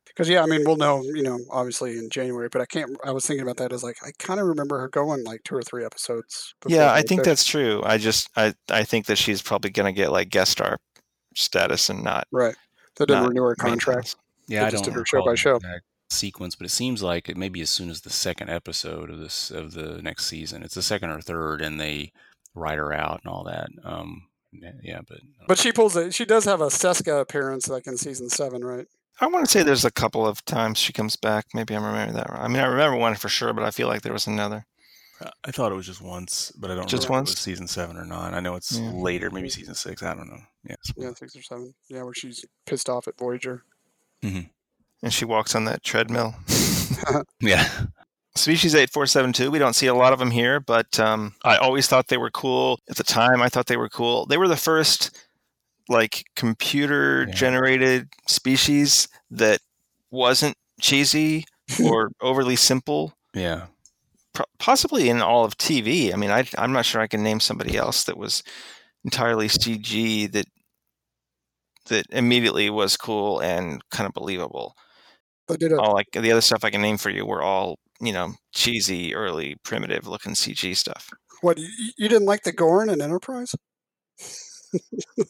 Because 0.05 0.27
yeah, 0.27 0.43
I 0.43 0.47
mean, 0.47 0.63
we'll 0.65 0.75
know, 0.75 1.01
you 1.03 1.21
know, 1.23 1.39
obviously 1.49 1.97
in 1.97 2.09
January. 2.09 2.49
But 2.51 2.61
I 2.61 2.65
can't. 2.65 2.97
I 3.05 3.11
was 3.11 3.25
thinking 3.25 3.43
about 3.43 3.57
that 3.57 3.71
as 3.71 3.83
like 3.83 3.97
I 4.03 4.11
kind 4.19 4.39
of 4.39 4.47
remember 4.47 4.79
her 4.79 4.89
going 4.89 5.23
like 5.23 5.43
two 5.43 5.55
or 5.55 5.61
three 5.61 5.85
episodes. 5.85 6.53
before 6.61 6.75
yeah, 6.75 6.91
I 6.91 7.01
think 7.03 7.23
they- 7.23 7.29
that's 7.29 7.45
true. 7.45 7.81
I 7.85 7.97
just 7.97 8.29
I 8.35 8.53
I 8.69 8.83
think 8.83 9.05
that 9.05 9.17
she's 9.17 9.41
probably 9.41 9.69
gonna 9.71 9.93
get 9.93 10.11
like 10.11 10.29
guest 10.29 10.51
star 10.51 10.77
status 11.35 11.89
and 11.89 12.03
not. 12.03 12.27
right. 12.31 12.55
They 12.97 13.05
didn't 13.05 13.27
renew 13.29 13.43
her 13.43 13.55
main 13.63 13.71
contract. 13.71 14.15
Yeah, 14.47 14.61
They 14.61 14.65
I 14.67 14.69
just 14.71 14.83
don't 14.83 14.93
did 14.93 14.99
her 14.99 15.05
show 15.05 15.23
by 15.23 15.35
show. 15.35 15.55
exact 15.55 15.85
sequence, 16.09 16.55
but 16.55 16.65
it 16.65 16.71
seems 16.71 17.01
like 17.01 17.29
it 17.29 17.37
may 17.37 17.47
be 17.49 17.61
as 17.61 17.69
soon 17.69 17.89
as 17.89 18.01
the 18.01 18.09
second 18.09 18.49
episode 18.49 19.09
of 19.09 19.19
this 19.19 19.51
of 19.51 19.73
the 19.73 20.01
next 20.01 20.25
season. 20.25 20.63
It's 20.63 20.75
the 20.75 20.81
second 20.81 21.11
or 21.11 21.21
third, 21.21 21.61
and 21.61 21.79
they 21.79 22.11
write 22.55 22.77
her 22.77 22.91
out 22.91 23.21
and 23.23 23.31
all 23.31 23.43
that. 23.45 23.69
Um, 23.83 24.23
yeah, 24.51 24.71
yeah, 24.83 24.99
but 25.07 25.19
But 25.47 25.59
she 25.59 25.71
pulls 25.71 25.95
it. 25.95 26.13
She 26.13 26.25
does 26.25 26.43
have 26.45 26.59
a 26.61 26.65
Seska 26.67 27.21
appearance 27.21 27.69
like 27.69 27.87
in 27.87 27.95
season 27.97 28.29
seven, 28.29 28.65
right? 28.65 28.87
I 29.21 29.27
want 29.27 29.45
to 29.45 29.51
say 29.51 29.63
there's 29.63 29.85
a 29.85 29.91
couple 29.91 30.25
of 30.25 30.43
times 30.45 30.77
she 30.77 30.91
comes 30.93 31.15
back. 31.15 31.45
Maybe 31.53 31.75
I'm 31.75 31.83
remembering 31.83 32.15
that 32.15 32.29
wrong. 32.29 32.41
I 32.41 32.47
mean, 32.47 32.61
I 32.61 32.65
remember 32.65 32.97
one 32.97 33.15
for 33.15 33.29
sure, 33.29 33.53
but 33.53 33.63
I 33.63 33.71
feel 33.71 33.87
like 33.87 34.01
there 34.01 34.13
was 34.13 34.27
another. 34.27 34.65
I 35.43 35.51
thought 35.51 35.71
it 35.71 35.75
was 35.75 35.85
just 35.85 36.01
once, 36.01 36.51
but 36.57 36.71
I 36.71 36.75
don't 36.75 36.83
know. 36.83 36.87
Just 36.87 37.03
remember 37.09 37.17
if 37.17 37.19
once? 37.21 37.29
it 37.31 37.33
was 37.33 37.39
season 37.39 37.67
seven 37.67 37.97
or 37.97 38.05
nine. 38.05 38.33
I 38.33 38.39
know 38.39 38.55
it's 38.55 38.77
Yeah. 38.77 38.91
later, 38.91 39.29
maybe 39.29 39.49
season 39.49 39.75
six. 39.75 40.01
I 40.03 40.13
don't 40.13 40.29
know. 40.29 40.39
Yeah, 40.63 40.75
Yeah, 40.95 41.13
six 41.13 41.35
or 41.35 41.41
seven. 41.41 41.73
Yeah, 41.89 42.03
where 42.03 42.13
she's 42.13 42.45
pissed 42.65 42.89
off 42.89 43.07
at 43.07 43.17
Voyager. 43.17 43.63
mm-hmm. 44.23 44.47
And 45.01 45.13
she 45.13 45.25
walks 45.25 45.55
on 45.55 45.65
that 45.65 45.83
treadmill. 45.83 46.35
yeah. 47.39 47.69
Species 48.35 48.75
8472, 48.75 49.49
we 49.51 49.59
don't 49.59 49.73
see 49.73 49.87
a 49.87 49.93
lot 49.93 50.13
of 50.13 50.19
them 50.19 50.31
here, 50.31 50.59
but 50.59 50.99
um, 50.99 51.33
I 51.43 51.57
always 51.57 51.87
thought 51.87 52.07
they 52.07 52.17
were 52.17 52.31
cool. 52.31 52.79
At 52.89 52.95
the 52.97 53.03
time, 53.03 53.41
I 53.41 53.49
thought 53.49 53.65
they 53.67 53.77
were 53.77 53.89
cool. 53.89 54.25
They 54.25 54.37
were 54.37 54.47
the 54.47 54.55
first, 54.55 55.17
like, 55.89 56.23
computer 56.35 57.25
generated 57.25 58.07
species 58.27 59.07
that 59.31 59.59
wasn't 60.11 60.55
cheesy 60.79 61.45
or 61.83 62.11
overly 62.21 62.55
simple, 62.55 63.13
Yeah. 63.33 63.67
Possibly 64.59 65.09
in 65.09 65.21
all 65.21 65.43
of 65.43 65.57
TV. 65.57 66.13
I 66.13 66.15
mean, 66.15 66.31
I, 66.31 66.45
I'm 66.57 66.71
not 66.71 66.85
sure 66.85 67.01
I 67.01 67.07
can 67.07 67.23
name 67.23 67.39
somebody 67.39 67.75
else 67.77 68.03
that 68.05 68.17
was 68.17 68.43
entirely 69.03 69.47
CG 69.47 70.31
that 70.31 70.45
that 71.87 72.05
immediately 72.11 72.69
was 72.69 72.95
cool 72.95 73.39
and 73.39 73.81
kind 73.89 74.07
of 74.07 74.13
believable. 74.13 74.75
They 75.47 75.57
did 75.57 75.73
all 75.73 75.93
like 75.93 76.07
the 76.13 76.31
other 76.31 76.41
stuff 76.41 76.63
I 76.63 76.69
can 76.69 76.81
name 76.81 76.97
for 76.97 77.09
you 77.09 77.25
were 77.25 77.41
all 77.41 77.79
you 77.99 78.13
know 78.13 78.33
cheesy, 78.53 79.15
early, 79.15 79.55
primitive 79.63 80.07
looking 80.07 80.33
CG 80.33 80.75
stuff. 80.75 81.09
what? 81.41 81.57
You, 81.57 81.67
you 81.97 82.09
didn't 82.09 82.27
like 82.27 82.43
the 82.43 82.51
Gorn 82.51 82.89
and 82.89 83.01
Enterprise? 83.01 83.55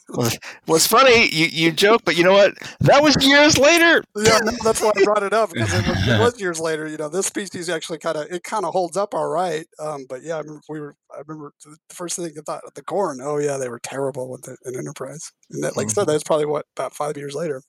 Well, 0.09 0.31
it's 0.69 0.87
funny 0.87 1.29
you 1.29 1.45
you 1.45 1.71
joke, 1.71 2.01
but 2.03 2.17
you 2.17 2.23
know 2.23 2.33
what? 2.33 2.55
That 2.81 3.01
was 3.01 3.15
years 3.25 3.57
later. 3.57 4.03
Yeah, 4.15 4.39
no, 4.43 4.51
that's 4.63 4.81
why 4.81 4.91
I 4.95 5.03
brought 5.03 5.23
it 5.23 5.33
up 5.33 5.51
because 5.51 5.73
it 5.73 5.87
was, 5.87 6.07
it 6.07 6.19
was 6.19 6.39
years 6.41 6.59
later. 6.59 6.87
You 6.87 6.97
know, 6.97 7.09
this 7.09 7.27
species 7.27 7.69
actually 7.69 7.99
kind 7.99 8.17
of 8.17 8.27
it 8.31 8.43
kind 8.43 8.65
of 8.65 8.73
holds 8.73 8.97
up 8.97 9.13
all 9.13 9.27
right. 9.27 9.65
Um, 9.79 10.05
but 10.09 10.23
yeah, 10.23 10.35
I 10.35 10.39
remember 10.39 10.61
we 10.67 10.79
were. 10.79 10.95
I 11.11 11.21
remember 11.25 11.53
the 11.63 11.77
first 11.89 12.17
thing 12.17 12.31
I 12.37 12.41
thought 12.45 12.61
the 12.75 12.81
Gorn. 12.81 13.19
Oh 13.21 13.37
yeah, 13.37 13.57
they 13.57 13.69
were 13.69 13.79
terrible 13.79 14.29
with 14.29 14.41
the, 14.43 14.57
an 14.65 14.75
Enterprise. 14.75 15.31
And 15.51 15.63
that, 15.63 15.77
like 15.77 15.87
I 15.87 15.89
said, 15.89 16.07
that's 16.07 16.23
probably 16.23 16.45
what 16.45 16.65
about 16.75 16.93
five 16.93 17.17
years 17.17 17.35
later. 17.35 17.61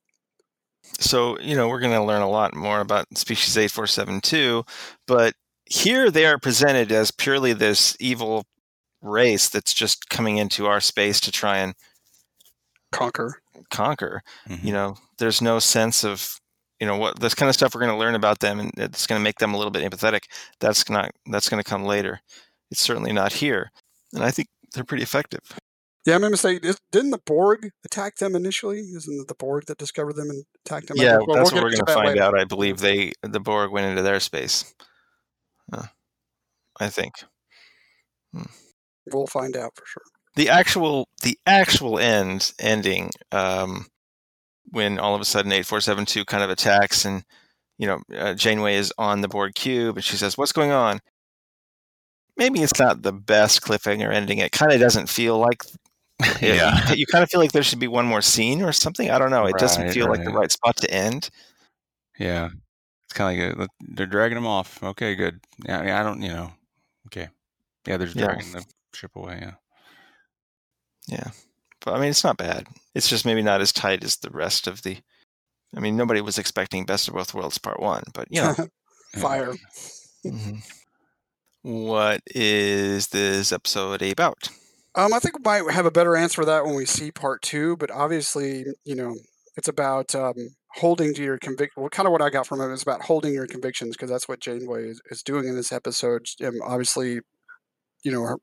So 0.98 1.38
you 1.40 1.54
know 1.54 1.68
we're 1.68 1.80
going 1.80 1.92
to 1.92 2.02
learn 2.02 2.22
a 2.22 2.28
lot 2.28 2.54
more 2.54 2.80
about 2.80 3.06
species 3.16 3.56
eight 3.56 3.70
four 3.70 3.86
seven 3.86 4.20
two, 4.20 4.64
but 5.06 5.34
here 5.66 6.10
they 6.10 6.26
are 6.26 6.38
presented 6.38 6.90
as 6.90 7.10
purely 7.10 7.52
this 7.52 7.96
evil 8.00 8.44
race 9.02 9.48
that's 9.48 9.72
just 9.72 10.08
coming 10.10 10.38
into 10.38 10.66
our 10.66 10.80
space 10.80 11.20
to 11.20 11.32
try 11.32 11.58
and 11.58 11.74
Conquer. 12.92 13.40
conquer. 13.70 14.22
Mhm. 14.48 14.64
You 14.64 14.72
know, 14.72 14.96
there's 15.18 15.40
no 15.40 15.58
sense 15.58 16.04
of 16.04 16.40
you 16.80 16.86
know 16.86 16.96
what 16.96 17.20
this 17.20 17.34
kind 17.34 17.48
of 17.48 17.54
stuff 17.54 17.74
we're 17.74 17.80
going 17.82 17.92
to 17.92 17.98
learn 17.98 18.14
about 18.14 18.40
them, 18.40 18.58
and 18.58 18.72
it's 18.76 19.06
going 19.06 19.18
to 19.20 19.22
make 19.22 19.38
them 19.38 19.52
a 19.54 19.56
little 19.58 19.70
bit 19.70 19.88
empathetic. 19.88 20.22
That's 20.60 20.88
not 20.88 21.10
that's 21.26 21.48
going 21.48 21.62
to 21.62 21.68
come 21.68 21.84
later. 21.84 22.20
It's 22.70 22.80
certainly 22.80 23.12
not 23.12 23.32
here, 23.34 23.70
and 24.12 24.24
I 24.24 24.30
think 24.30 24.48
they're 24.72 24.84
pretty 24.84 25.02
effective. 25.02 25.40
Yeah, 26.06 26.14
I'm 26.14 26.20
going 26.22 26.32
to 26.32 26.38
say, 26.38 26.58
didn't 26.58 27.10
the 27.10 27.20
Borg 27.26 27.70
attack 27.84 28.16
them 28.16 28.34
initially? 28.34 28.78
Isn't 28.80 29.20
it 29.20 29.28
the 29.28 29.34
Borg 29.34 29.66
that 29.66 29.76
discovered 29.76 30.14
them 30.16 30.30
and 30.30 30.44
attacked 30.64 30.88
them? 30.88 30.96
yeah, 30.96 31.18
Well, 31.18 31.26
we'll 31.26 31.36
that's 31.36 31.52
what 31.52 31.62
we're 31.62 31.70
going 31.72 31.84
to 31.84 31.92
find 31.92 32.08
later. 32.08 32.22
out. 32.22 32.38
I 32.40 32.44
believe 32.44 32.78
they 32.78 33.12
the 33.22 33.38
Borg 33.40 33.70
went 33.70 33.86
into 33.86 34.00
their 34.02 34.18
space. 34.18 34.74
Uh, 35.70 35.84
I 36.80 36.88
think. 36.88 37.12
We'll 39.12 39.26
find 39.26 39.56
out 39.56 39.72
for 39.76 39.84
sure. 39.86 40.02
the 40.36 40.48
actual 40.48 41.08
the 41.22 41.38
actual 41.46 41.98
end 41.98 42.52
ending 42.58 43.10
um 43.32 43.86
when 44.70 44.98
all 44.98 45.14
of 45.14 45.20
a 45.20 45.24
sudden 45.24 45.50
8472 45.52 46.24
kind 46.26 46.42
of 46.44 46.50
attacks 46.50 47.04
and 47.04 47.24
you 47.78 47.86
know 47.86 48.00
uh, 48.16 48.34
janeway 48.34 48.76
is 48.76 48.92
on 48.98 49.20
the 49.20 49.28
Borg 49.28 49.54
cube 49.54 49.96
and 49.96 50.04
she 50.04 50.16
says 50.16 50.38
what's 50.38 50.52
going 50.52 50.70
on 50.70 51.00
maybe 52.36 52.62
it's 52.62 52.78
not 52.78 53.02
the 53.02 53.12
best 53.12 53.62
cliffhanger 53.62 54.12
ending 54.12 54.38
it 54.38 54.52
kind 54.52 54.72
of 54.72 54.80
doesn't 54.80 55.08
feel 55.08 55.38
like 55.38 55.62
yeah. 56.42 56.92
you 56.92 57.06
kind 57.06 57.22
of 57.24 57.30
feel 57.30 57.40
like 57.40 57.52
there 57.52 57.62
should 57.62 57.78
be 57.80 57.88
one 57.88 58.06
more 58.06 58.20
scene 58.22 58.62
or 58.62 58.72
something 58.72 59.10
i 59.10 59.18
don't 59.18 59.30
know 59.30 59.46
it 59.46 59.56
doesn't 59.58 59.84
Right, 59.84 59.92
feel 59.94 60.08
like 60.08 60.20
the 60.24 60.30
right. 60.30 60.40
right 60.40 60.52
spot 60.52 60.76
to 60.78 60.90
end 60.90 61.30
Yeah. 62.18 62.50
It's 63.06 63.14
kind 63.18 63.40
of 63.42 63.58
like 63.58 63.68
a, 63.68 63.84
they're 63.94 64.06
dragging 64.06 64.36
them 64.36 64.46
off. 64.46 64.80
Okay, 64.84 65.16
good. 65.16 65.40
Yeah, 65.66 65.80
I, 65.80 65.82
mean, 65.82 65.90
I 65.90 66.02
don't, 66.04 66.22
you 66.22 66.28
know. 66.28 66.52
Okay. 67.08 67.28
Yeah, 67.84 67.96
they're 67.96 68.06
just 68.06 68.16
Yeah. 68.16 68.26
dragging 68.26 68.52
the 68.52 68.64
ship 68.94 69.12
away. 69.16 69.38
Yeah. 69.40 69.54
yeah 71.08 71.30
but 71.84 71.94
i 71.94 72.00
mean 72.00 72.10
it's 72.10 72.24
not 72.24 72.36
bad 72.36 72.66
it's 72.94 73.08
just 73.08 73.24
maybe 73.24 73.42
not 73.42 73.60
as 73.60 73.72
tight 73.72 74.04
as 74.04 74.16
the 74.16 74.30
rest 74.30 74.66
of 74.66 74.82
the 74.82 74.98
i 75.76 75.80
mean 75.80 75.96
nobody 75.96 76.20
was 76.20 76.38
expecting 76.38 76.84
best 76.84 77.08
of 77.08 77.14
both 77.14 77.32
worlds 77.34 77.58
part 77.58 77.80
one 77.80 78.02
but 78.14 78.26
you 78.30 78.42
know 78.42 78.54
Yeah. 78.58 78.66
Fire. 79.20 79.54
Mhm. 80.26 80.62
What 81.62 82.20
is 82.26 83.08
this 83.08 83.52
episode 83.52 84.02
about? 84.02 84.48
Um, 84.94 85.12
I 85.14 85.18
think 85.18 85.38
we 85.38 85.42
might 85.44 85.70
have 85.72 85.86
a 85.86 85.90
better 85.90 86.16
answer 86.16 86.42
for 86.42 86.44
that 86.46 86.64
when 86.64 86.74
we 86.74 86.84
see 86.86 87.10
part 87.10 87.42
two, 87.42 87.76
but 87.76 87.90
obviously, 87.90 88.64
you 88.84 88.94
know, 88.94 89.14
it's 89.56 89.68
about 89.68 90.14
um, 90.14 90.34
holding 90.74 91.12
to 91.14 91.22
your 91.22 91.38
conviction. 91.38 91.80
Well, 91.82 91.90
kind 91.90 92.06
of 92.06 92.12
what 92.12 92.22
I 92.22 92.30
got 92.30 92.46
from 92.46 92.60
it 92.60 92.72
is 92.72 92.82
about 92.82 93.02
holding 93.02 93.32
your 93.34 93.46
convictions 93.46 93.96
because 93.96 94.10
that's 94.10 94.28
what 94.28 94.40
Janeway 94.40 94.88
is, 94.88 95.00
is 95.10 95.22
doing 95.22 95.48
in 95.48 95.54
this 95.56 95.72
episode. 95.72 96.26
Um, 96.44 96.60
obviously, 96.62 97.20
you 98.04 98.12
know, 98.12 98.22
her, 98.22 98.36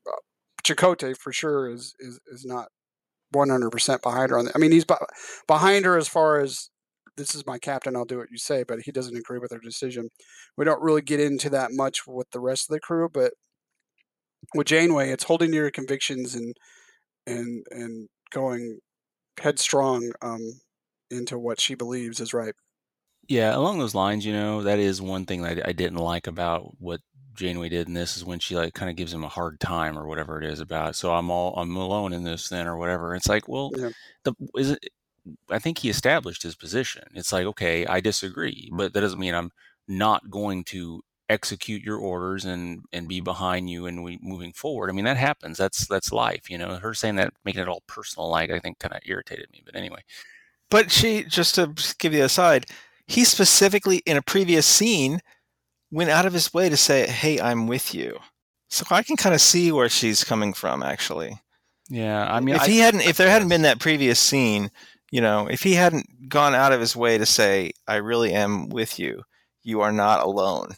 Chakotay 0.68 1.16
for 1.16 1.32
sure 1.32 1.70
is 1.70 1.94
is 1.98 2.20
is 2.28 2.44
not 2.44 2.68
one 3.30 3.48
hundred 3.48 3.70
percent 3.70 4.02
behind 4.02 4.30
her 4.30 4.38
on. 4.38 4.46
The, 4.46 4.52
I 4.54 4.58
mean, 4.58 4.72
he's 4.72 4.84
be- 4.84 4.94
behind 5.46 5.84
her 5.84 5.96
as 5.96 6.08
far 6.08 6.40
as 6.40 6.70
this 7.16 7.34
is 7.34 7.46
my 7.46 7.58
captain. 7.58 7.96
I'll 7.96 8.04
do 8.04 8.18
what 8.18 8.30
you 8.30 8.38
say, 8.38 8.62
but 8.62 8.80
he 8.80 8.92
doesn't 8.92 9.16
agree 9.16 9.38
with 9.38 9.50
her 9.52 9.58
decision. 9.58 10.08
We 10.56 10.64
don't 10.64 10.82
really 10.82 11.02
get 11.02 11.20
into 11.20 11.50
that 11.50 11.72
much 11.72 12.06
with 12.06 12.30
the 12.30 12.40
rest 12.40 12.68
of 12.68 12.74
the 12.74 12.80
crew, 12.80 13.08
but 13.12 13.32
with 14.54 14.68
Janeway, 14.68 15.10
it's 15.10 15.24
holding 15.24 15.50
to 15.50 15.56
your 15.56 15.70
convictions 15.70 16.34
and 16.34 16.54
and 17.26 17.64
and 17.70 18.08
going 18.30 18.78
headstrong 19.38 20.12
um, 20.22 20.60
into 21.10 21.38
what 21.38 21.60
she 21.60 21.74
believes 21.74 22.20
is 22.20 22.34
right. 22.34 22.54
Yeah, 23.28 23.54
along 23.54 23.78
those 23.78 23.94
lines, 23.94 24.24
you 24.24 24.32
know, 24.32 24.62
that 24.62 24.78
is 24.78 25.02
one 25.02 25.26
thing 25.26 25.42
that 25.42 25.66
I 25.68 25.72
didn't 25.72 25.98
like 25.98 26.26
about 26.26 26.72
what 26.78 27.00
Janeway 27.38 27.68
did 27.70 27.88
in 27.88 27.94
this 27.94 28.16
is 28.16 28.24
when 28.24 28.38
she 28.38 28.54
like 28.56 28.74
kind 28.74 28.90
of 28.90 28.96
gives 28.96 29.12
him 29.14 29.24
a 29.24 29.28
hard 29.28 29.60
time 29.60 29.98
or 29.98 30.06
whatever 30.06 30.40
it 30.40 30.44
is 30.50 30.60
about. 30.60 30.96
So 30.96 31.12
I'm 31.12 31.30
all 31.30 31.54
I'm 31.56 31.74
alone 31.76 32.12
in 32.12 32.24
this 32.24 32.48
then 32.48 32.66
or 32.66 32.76
whatever. 32.76 33.14
It's 33.14 33.28
like, 33.28 33.48
well, 33.48 33.70
Yeah. 33.76 33.90
the 34.24 34.34
is 34.56 34.70
it? 34.72 34.88
I 35.50 35.58
think 35.58 35.78
he 35.78 35.90
established 35.90 36.42
his 36.42 36.54
position. 36.56 37.04
It's 37.14 37.32
like, 37.32 37.46
okay, 37.46 37.86
I 37.86 38.00
disagree, 38.00 38.70
but 38.72 38.92
that 38.94 39.00
doesn't 39.00 39.18
mean 39.20 39.34
I'm 39.34 39.50
not 39.86 40.30
going 40.30 40.64
to 40.64 41.02
execute 41.30 41.82
your 41.82 41.98
orders 41.98 42.44
and 42.46 42.80
and 42.92 43.06
be 43.08 43.20
behind 43.20 43.68
you 43.70 43.86
and 43.86 44.02
we 44.02 44.18
moving 44.22 44.52
forward. 44.52 44.88
I 44.90 44.92
mean, 44.94 45.04
that 45.04 45.16
happens. 45.18 45.58
That's 45.58 45.86
that's 45.86 46.12
life, 46.12 46.50
you 46.50 46.58
know. 46.58 46.76
Her 46.76 46.94
saying 46.94 47.16
that, 47.16 47.34
making 47.44 47.62
it 47.62 47.68
all 47.68 47.82
personal, 47.86 48.28
like 48.30 48.50
I 48.50 48.58
think, 48.58 48.78
kind 48.78 48.94
of 48.94 49.00
irritated 49.06 49.48
me. 49.52 49.62
But 49.64 49.76
anyway, 49.76 50.02
But 50.70 50.90
she, 50.90 51.24
just 51.24 51.54
to 51.56 51.72
give 51.98 52.14
you 52.14 52.24
a 52.24 52.28
side, 52.28 52.66
he 53.06 53.24
specifically 53.24 53.98
in 54.06 54.16
a 54.16 54.22
previous 54.22 54.66
scene 54.66 55.20
went 55.90 56.10
out 56.10 56.26
of 56.26 56.32
his 56.32 56.52
way 56.52 56.68
to 56.68 56.76
say, 56.76 57.06
"Hey, 57.08 57.40
I'm 57.40 57.66
with 57.66 57.94
you." 57.94 58.18
So 58.68 58.84
I 58.90 59.02
can 59.02 59.16
kind 59.16 59.34
of 59.34 59.40
see 59.40 59.72
where 59.72 59.88
she's 59.88 60.24
coming 60.24 60.52
from, 60.52 60.82
actually. 60.82 61.40
yeah, 61.88 62.26
I 62.32 62.40
mean, 62.40 62.54
if 62.54 62.62
I, 62.62 62.68
he 62.68 62.78
hadn't, 62.78 63.02
if 63.02 63.16
there 63.16 63.30
hadn't 63.30 63.48
been 63.48 63.62
that 63.62 63.80
previous 63.80 64.20
scene, 64.20 64.70
you 65.10 65.20
know, 65.20 65.46
if 65.48 65.62
he 65.62 65.74
hadn't 65.74 66.28
gone 66.28 66.54
out 66.54 66.72
of 66.72 66.80
his 66.80 66.94
way 66.96 67.18
to 67.18 67.26
say, 67.26 67.72
"I 67.86 67.96
really 67.96 68.32
am 68.34 68.68
with 68.68 68.98
you," 68.98 69.22
you 69.62 69.80
are 69.80 69.92
not 69.92 70.22
alone. 70.22 70.76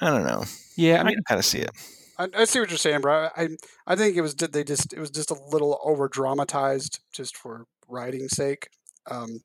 I 0.00 0.10
don't 0.10 0.24
know. 0.24 0.44
yeah, 0.76 1.00
I 1.00 1.04
I 1.04 1.04
mean, 1.04 1.14
can 1.14 1.22
kind 1.24 1.38
of 1.38 1.44
see 1.44 1.58
it. 1.60 1.70
I, 2.18 2.28
I 2.34 2.44
see 2.44 2.60
what 2.60 2.70
you're 2.70 2.78
saying, 2.78 3.00
bro. 3.00 3.28
I 3.36 3.48
I 3.86 3.96
think 3.96 4.16
it 4.16 4.20
was 4.22 4.34
did 4.34 4.52
they 4.52 4.64
just 4.64 4.92
it 4.92 4.98
was 5.00 5.10
just 5.10 5.30
a 5.30 5.36
little 5.50 5.80
over 5.84 6.08
dramatized 6.08 7.00
just 7.12 7.36
for 7.36 7.66
writing's 7.88 8.36
sake. 8.36 8.68
Um, 9.10 9.40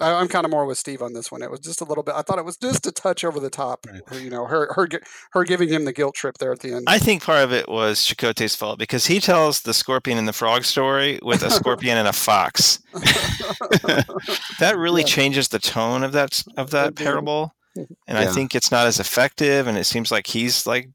I, 0.00 0.12
I'm 0.14 0.28
kind 0.28 0.44
of 0.44 0.50
more 0.50 0.66
with 0.66 0.76
Steve 0.78 1.02
on 1.02 1.12
this 1.12 1.30
one. 1.30 1.42
It 1.42 1.50
was 1.50 1.60
just 1.60 1.80
a 1.80 1.84
little 1.84 2.02
bit. 2.02 2.14
I 2.16 2.22
thought 2.22 2.38
it 2.38 2.44
was 2.44 2.56
just 2.56 2.86
a 2.86 2.92
touch 2.92 3.22
over 3.24 3.38
the 3.38 3.50
top. 3.50 3.86
Right. 3.86 4.20
You 4.22 4.30
know, 4.30 4.44
her 4.46 4.72
her 4.74 4.88
her 5.32 5.44
giving 5.44 5.68
him 5.68 5.84
the 5.84 5.92
guilt 5.92 6.14
trip 6.14 6.38
there 6.38 6.52
at 6.52 6.60
the 6.60 6.72
end. 6.72 6.84
I 6.88 6.98
think 6.98 7.22
part 7.22 7.44
of 7.44 7.52
it 7.52 7.68
was 7.68 8.00
Chakotay's 8.00 8.56
fault 8.56 8.78
because 8.78 9.06
he 9.06 9.20
tells 9.20 9.62
the 9.62 9.72
scorpion 9.74 10.18
and 10.18 10.26
the 10.26 10.32
frog 10.32 10.64
story 10.64 11.18
with 11.22 11.42
a 11.42 11.50
scorpion 11.60 11.96
and 11.98 12.08
a 12.08 12.12
fox. 12.12 12.80
that 14.58 14.74
really 14.76 15.02
Yeah. 15.02 15.06
changes 15.06 15.48
the 15.48 15.58
tone 15.58 16.02
of 16.02 16.12
that 16.12 16.42
of 16.56 16.70
that 16.70 16.88
It 16.88 16.96
parable, 16.96 17.54
and 18.06 18.18
I 18.18 18.26
think 18.26 18.54
it's 18.54 18.70
not 18.70 18.86
as 18.86 19.00
effective. 19.00 19.66
And 19.66 19.76
it 19.78 19.84
seems 19.84 20.10
like 20.10 20.26
he's 20.26 20.66
like, 20.66 20.88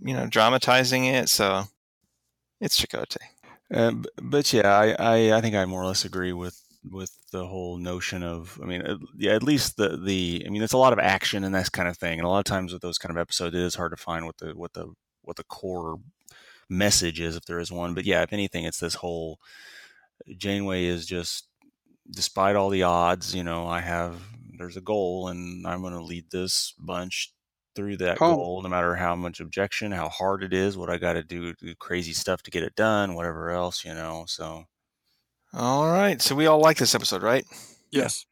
you 0.00 0.14
know, 0.14 0.26
dramatizing 0.26 1.04
it. 1.04 1.28
So 1.28 1.64
it's 2.60 2.80
Chakotay. 2.80 3.16
Uh, 3.72 3.92
but 4.20 4.52
yeah, 4.52 4.68
I, 4.76 4.96
I, 4.98 5.36
I 5.38 5.40
think 5.40 5.54
I 5.54 5.64
more 5.64 5.82
or 5.82 5.86
less 5.86 6.04
agree 6.04 6.32
with 6.32 6.60
with 6.88 7.12
the 7.32 7.46
whole 7.46 7.76
notion 7.76 8.22
of. 8.22 8.58
I 8.62 8.66
mean, 8.66 8.82
at, 8.82 8.98
yeah, 9.16 9.32
at 9.32 9.42
least 9.42 9.76
the 9.76 9.96
the. 9.96 10.44
I 10.46 10.50
mean, 10.50 10.62
it's 10.62 10.72
a 10.72 10.78
lot 10.78 10.92
of 10.92 10.98
action 10.98 11.44
and 11.44 11.54
that 11.54 11.72
kind 11.72 11.88
of 11.88 11.96
thing, 11.96 12.18
and 12.18 12.26
a 12.26 12.30
lot 12.30 12.38
of 12.38 12.44
times 12.44 12.72
with 12.72 12.82
those 12.82 12.98
kind 12.98 13.10
of 13.10 13.20
episodes, 13.20 13.54
it 13.54 13.62
is 13.62 13.74
hard 13.74 13.92
to 13.92 13.96
find 13.96 14.26
what 14.26 14.38
the 14.38 14.52
what 14.54 14.72
the 14.72 14.92
what 15.22 15.36
the 15.36 15.44
core 15.44 15.96
message 16.68 17.20
is 17.20 17.36
if 17.36 17.44
there 17.44 17.60
is 17.60 17.72
one. 17.72 17.94
But 17.94 18.04
yeah, 18.04 18.22
if 18.22 18.32
anything, 18.32 18.64
it's 18.64 18.80
this 18.80 18.94
whole 18.94 19.38
Janeway 20.36 20.84
is 20.84 21.06
just, 21.06 21.48
despite 22.10 22.56
all 22.56 22.70
the 22.70 22.82
odds, 22.82 23.34
you 23.34 23.42
know, 23.44 23.66
I 23.66 23.80
have 23.80 24.20
there's 24.58 24.76
a 24.76 24.82
goal, 24.82 25.28
and 25.28 25.66
I'm 25.66 25.80
going 25.80 25.94
to 25.94 26.02
lead 26.02 26.30
this 26.30 26.74
bunch 26.78 27.32
through 27.74 27.96
that 27.98 28.18
Home. 28.18 28.34
goal, 28.36 28.62
no 28.62 28.68
matter 28.68 28.94
how 28.96 29.14
much 29.16 29.40
objection, 29.40 29.92
how 29.92 30.08
hard 30.08 30.42
it 30.42 30.52
is, 30.52 30.76
what 30.76 30.90
I 30.90 30.98
got 30.98 31.14
to 31.14 31.22
do 31.22 31.54
crazy 31.78 32.12
stuff 32.12 32.42
to 32.42 32.50
get 32.50 32.62
it 32.62 32.74
done, 32.74 33.14
whatever 33.14 33.50
else, 33.50 33.84
you 33.84 33.94
know. 33.94 34.24
So 34.26 34.64
All 35.52 35.88
right, 35.90 36.20
so 36.22 36.34
we 36.34 36.46
all 36.46 36.60
like 36.60 36.76
this 36.78 36.94
episode, 36.94 37.22
right? 37.22 37.44
yes. 37.90 38.24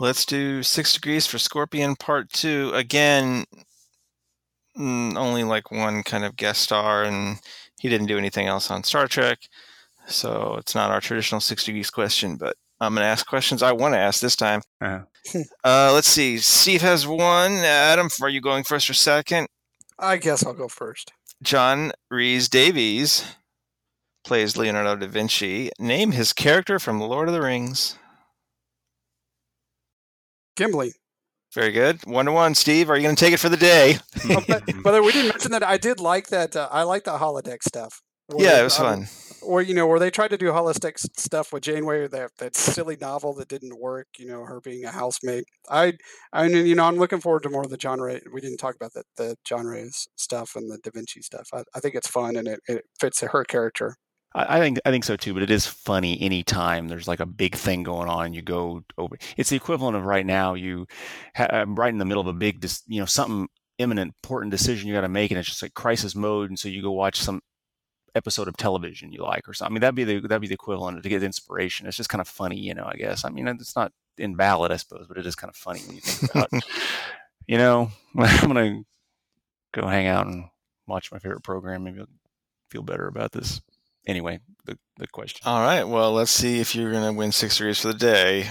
Let's 0.00 0.24
do 0.24 0.62
Six 0.62 0.94
Degrees 0.94 1.26
for 1.26 1.38
Scorpion 1.38 1.94
Part 1.94 2.30
Two 2.32 2.70
again. 2.74 3.44
mm, 4.78 5.14
Only 5.16 5.44
like 5.44 5.70
one 5.70 6.02
kind 6.02 6.24
of 6.24 6.36
guest 6.36 6.62
star, 6.62 7.02
and 7.04 7.36
he 7.78 7.90
didn't 7.90 8.06
do 8.06 8.16
anything 8.16 8.46
else 8.46 8.70
on 8.70 8.82
Star 8.82 9.06
Trek, 9.06 9.38
so 10.06 10.56
it's 10.58 10.74
not 10.74 10.90
our 10.90 11.02
traditional 11.02 11.40
Six 11.42 11.64
Degrees 11.64 11.90
question. 11.90 12.36
But 12.36 12.56
I'm 12.80 12.94
going 12.94 13.02
to 13.04 13.08
ask 13.08 13.26
questions 13.26 13.62
I 13.62 13.72
want 13.72 13.92
to 13.92 13.98
ask 13.98 14.20
this 14.20 14.36
time. 14.36 14.62
uh, 14.80 15.00
Uh, 15.62 15.90
let's 15.92 16.08
see. 16.08 16.38
Steve 16.38 16.80
has 16.80 17.06
one. 17.06 17.52
Adam, 17.56 18.08
are 18.22 18.30
you 18.30 18.40
going 18.40 18.64
first 18.64 18.88
or 18.88 18.94
second? 18.94 19.48
I 19.98 20.16
guess 20.16 20.46
I'll 20.46 20.54
go 20.54 20.66
first. 20.68 21.12
John 21.42 21.92
Rhys 22.10 22.48
Davies 22.48 23.22
plays 24.24 24.56
Leonardo 24.56 24.96
da 24.96 25.06
Vinci. 25.06 25.70
Name 25.78 26.12
his 26.12 26.32
character 26.32 26.78
from 26.78 27.00
Lord 27.00 27.28
of 27.28 27.34
the 27.34 27.42
Rings. 27.42 27.96
Gimli. 30.56 30.92
Very 31.54 31.72
good. 31.72 32.06
One 32.06 32.26
to 32.26 32.32
one. 32.32 32.54
Steve, 32.54 32.90
are 32.90 32.96
you 32.96 33.02
going 33.02 33.16
to 33.16 33.24
take 33.24 33.34
it 33.34 33.40
for 33.40 33.48
the 33.48 33.56
day? 33.56 33.98
Oh, 34.28 34.44
but, 34.46 34.64
by 34.84 34.92
the 34.92 35.00
way, 35.00 35.06
we 35.06 35.12
didn't 35.12 35.30
mention 35.30 35.50
that. 35.50 35.64
I 35.64 35.78
did 35.78 35.98
like 35.98 36.28
that. 36.28 36.54
Uh, 36.54 36.68
I 36.70 36.84
like 36.84 37.04
the 37.04 37.18
holodeck 37.18 37.62
stuff. 37.62 38.02
where 38.26 38.46
Yeah, 38.46 38.60
it 38.60 38.64
was 38.64 38.78
um, 38.78 38.86
fun. 38.86 39.08
Or 39.42 39.62
you 39.62 39.74
know, 39.74 39.86
where 39.86 39.98
they 39.98 40.10
tried 40.10 40.28
to 40.28 40.36
do 40.36 40.50
holodeck 40.50 40.98
stuff 41.18 41.52
with 41.52 41.62
Janeway, 41.62 42.06
that 42.08 42.30
that 42.38 42.54
silly 42.54 42.96
novel 43.00 43.34
that 43.34 43.48
didn't 43.48 43.80
work. 43.80 44.06
You 44.18 44.26
know, 44.26 44.44
her 44.44 44.60
being 44.60 44.84
a 44.84 44.92
housemate. 44.92 45.44
I, 45.68 45.94
I 46.32 46.46
mean, 46.46 46.66
you 46.66 46.74
know, 46.74 46.84
I'm 46.84 46.96
looking 46.96 47.20
forward 47.20 47.42
to 47.44 47.50
more 47.50 47.62
of 47.62 47.70
the 47.70 47.96
Ray. 47.98 48.20
We 48.32 48.40
didn't 48.40 48.58
talk 48.58 48.76
about 48.76 48.92
that 48.94 49.06
the 49.16 49.36
John 49.44 49.66
Ray's 49.66 50.06
stuff 50.16 50.54
and 50.54 50.70
the 50.70 50.78
Da 50.84 50.90
Vinci 50.94 51.22
stuff. 51.22 51.48
I, 51.52 51.64
I 51.74 51.80
think 51.80 51.94
it's 51.94 52.06
fun 52.06 52.36
and 52.36 52.46
it, 52.46 52.60
it 52.68 52.84
fits 53.00 53.22
her 53.22 53.44
character. 53.44 53.96
I, 54.34 54.58
I 54.58 54.60
think 54.60 54.78
I 54.84 54.90
think 54.90 55.04
so 55.04 55.16
too. 55.16 55.34
But 55.34 55.42
it 55.42 55.50
is 55.50 55.66
funny 55.66 56.20
anytime 56.20 56.88
there's 56.88 57.08
like 57.08 57.20
a 57.20 57.26
big 57.26 57.54
thing 57.54 57.82
going 57.82 58.08
on. 58.08 58.34
You 58.34 58.42
go 58.42 58.82
over. 58.98 59.16
It's 59.36 59.50
the 59.50 59.56
equivalent 59.56 59.96
of 59.96 60.04
right 60.04 60.26
now. 60.26 60.54
You 60.54 60.86
ha- 61.34 61.48
I'm 61.50 61.74
right 61.74 61.92
in 61.92 61.98
the 61.98 62.04
middle 62.04 62.20
of 62.20 62.26
a 62.26 62.32
big, 62.32 62.60
dis- 62.60 62.82
you 62.86 63.00
know, 63.00 63.06
something 63.06 63.48
imminent, 63.78 64.14
important 64.22 64.50
decision 64.50 64.88
you 64.88 64.94
got 64.94 65.00
to 65.02 65.08
make, 65.08 65.30
and 65.30 65.38
it's 65.38 65.48
just 65.48 65.62
like 65.62 65.74
crisis 65.74 66.14
mode, 66.14 66.50
and 66.50 66.58
so 66.58 66.68
you 66.68 66.82
go 66.82 66.92
watch 66.92 67.20
some 67.20 67.40
episode 68.14 68.48
of 68.48 68.56
television 68.56 69.12
you 69.12 69.22
like 69.22 69.48
or 69.48 69.54
something. 69.54 69.72
I 69.72 69.74
mean, 69.74 69.80
that'd 69.80 69.94
be 69.94 70.04
the 70.04 70.20
that'd 70.20 70.40
be 70.42 70.48
the 70.48 70.54
equivalent 70.54 71.02
to 71.02 71.08
get 71.08 71.22
inspiration. 71.22 71.86
It's 71.86 71.96
just 71.96 72.10
kind 72.10 72.20
of 72.20 72.28
funny, 72.28 72.58
you 72.58 72.74
know. 72.74 72.84
I 72.86 72.96
guess. 72.96 73.24
I 73.24 73.30
mean, 73.30 73.48
it's 73.48 73.76
not 73.76 73.92
invalid, 74.18 74.72
I 74.72 74.76
suppose, 74.76 75.06
but 75.08 75.16
it 75.18 75.26
is 75.26 75.34
kind 75.36 75.50
of 75.50 75.56
funny 75.56 75.80
when 75.86 75.96
you 75.96 76.02
think 76.02 76.34
about. 76.34 76.50
you 77.46 77.58
know, 77.58 77.90
I'm 78.16 78.48
gonna 78.48 78.82
go 79.72 79.86
hang 79.86 80.06
out 80.06 80.26
and 80.26 80.44
watch 80.86 81.10
my 81.12 81.18
favorite 81.18 81.42
program. 81.42 81.84
Maybe 81.84 82.00
I'll 82.00 82.06
feel 82.70 82.82
better 82.82 83.06
about 83.06 83.32
this. 83.32 83.60
Anyway, 84.06 84.40
the 84.64 84.78
the 84.96 85.06
question. 85.08 85.40
All 85.44 85.60
right. 85.60 85.84
Well, 85.84 86.12
let's 86.12 86.30
see 86.30 86.60
if 86.60 86.74
you're 86.74 86.92
gonna 86.92 87.12
win 87.12 87.32
six 87.32 87.56
degrees 87.58 87.80
for 87.80 87.88
the 87.88 87.94
day. 87.94 88.50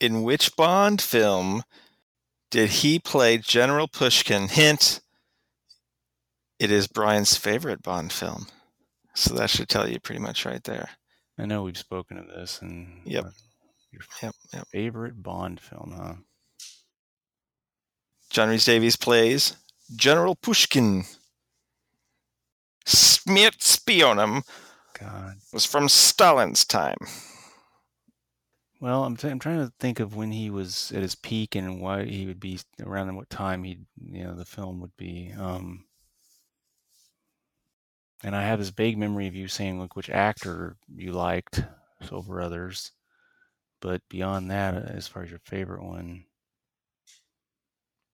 In 0.00 0.22
which 0.22 0.54
Bond 0.56 1.00
film 1.00 1.62
did 2.50 2.68
he 2.70 2.98
play 2.98 3.38
General 3.38 3.88
Pushkin? 3.88 4.48
Hint. 4.48 5.00
It 6.58 6.70
is 6.70 6.86
Brian's 6.86 7.36
favorite 7.36 7.82
Bond 7.82 8.12
film. 8.12 8.46
So 9.14 9.34
that 9.34 9.50
should 9.50 9.68
tell 9.68 9.88
you 9.88 9.98
pretty 10.00 10.20
much 10.20 10.44
right 10.44 10.62
there. 10.64 10.90
I 11.38 11.46
know 11.46 11.62
we've 11.62 11.76
spoken 11.78 12.18
of 12.18 12.28
this, 12.28 12.60
and 12.62 13.02
Yep. 13.06 13.26
your 13.92 14.02
Yep, 14.22 14.34
yep. 14.52 14.68
favorite 14.68 15.22
Bond 15.22 15.60
film, 15.60 15.94
huh? 15.96 16.14
John 18.30 18.48
Rhys 18.48 18.64
Davies 18.64 18.96
plays 18.96 19.56
General 19.94 20.34
Pushkin. 20.34 21.04
Smirt 22.86 23.58
Spionum 23.58 24.42
God. 24.98 25.34
was 25.52 25.64
from 25.64 25.88
Stalin's 25.88 26.64
time. 26.64 26.96
Well, 28.80 29.04
I'm, 29.04 29.16
t- 29.16 29.28
I'm 29.28 29.38
trying 29.38 29.66
to 29.66 29.72
think 29.80 30.00
of 30.00 30.16
when 30.16 30.30
he 30.30 30.50
was 30.50 30.92
at 30.94 31.02
his 31.02 31.14
peak 31.14 31.54
and 31.54 31.80
why 31.80 32.04
he 32.04 32.26
would 32.26 32.40
be 32.40 32.60
around 32.80 33.08
and 33.08 33.16
what 33.16 33.30
time 33.30 33.64
he, 33.64 33.78
you 34.00 34.24
know, 34.24 34.34
the 34.34 34.44
film 34.44 34.80
would 34.80 34.96
be. 34.96 35.32
Um, 35.38 35.86
and 38.22 38.36
I 38.36 38.42
have 38.42 38.58
this 38.58 38.68
vague 38.68 38.98
memory 38.98 39.26
of 39.26 39.34
you 39.34 39.48
saying 39.48 39.78
like 39.78 39.96
which 39.96 40.10
actor 40.10 40.76
you 40.94 41.12
liked 41.12 41.64
over 42.12 42.40
others, 42.40 42.92
but 43.80 44.02
beyond 44.08 44.50
that, 44.50 44.74
uh, 44.74 44.80
as 44.88 45.08
far 45.08 45.22
as 45.22 45.30
your 45.30 45.40
favorite 45.40 45.82
one, 45.82 46.24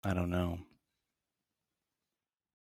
I 0.04 0.14
don't 0.14 0.30
know. 0.30 0.58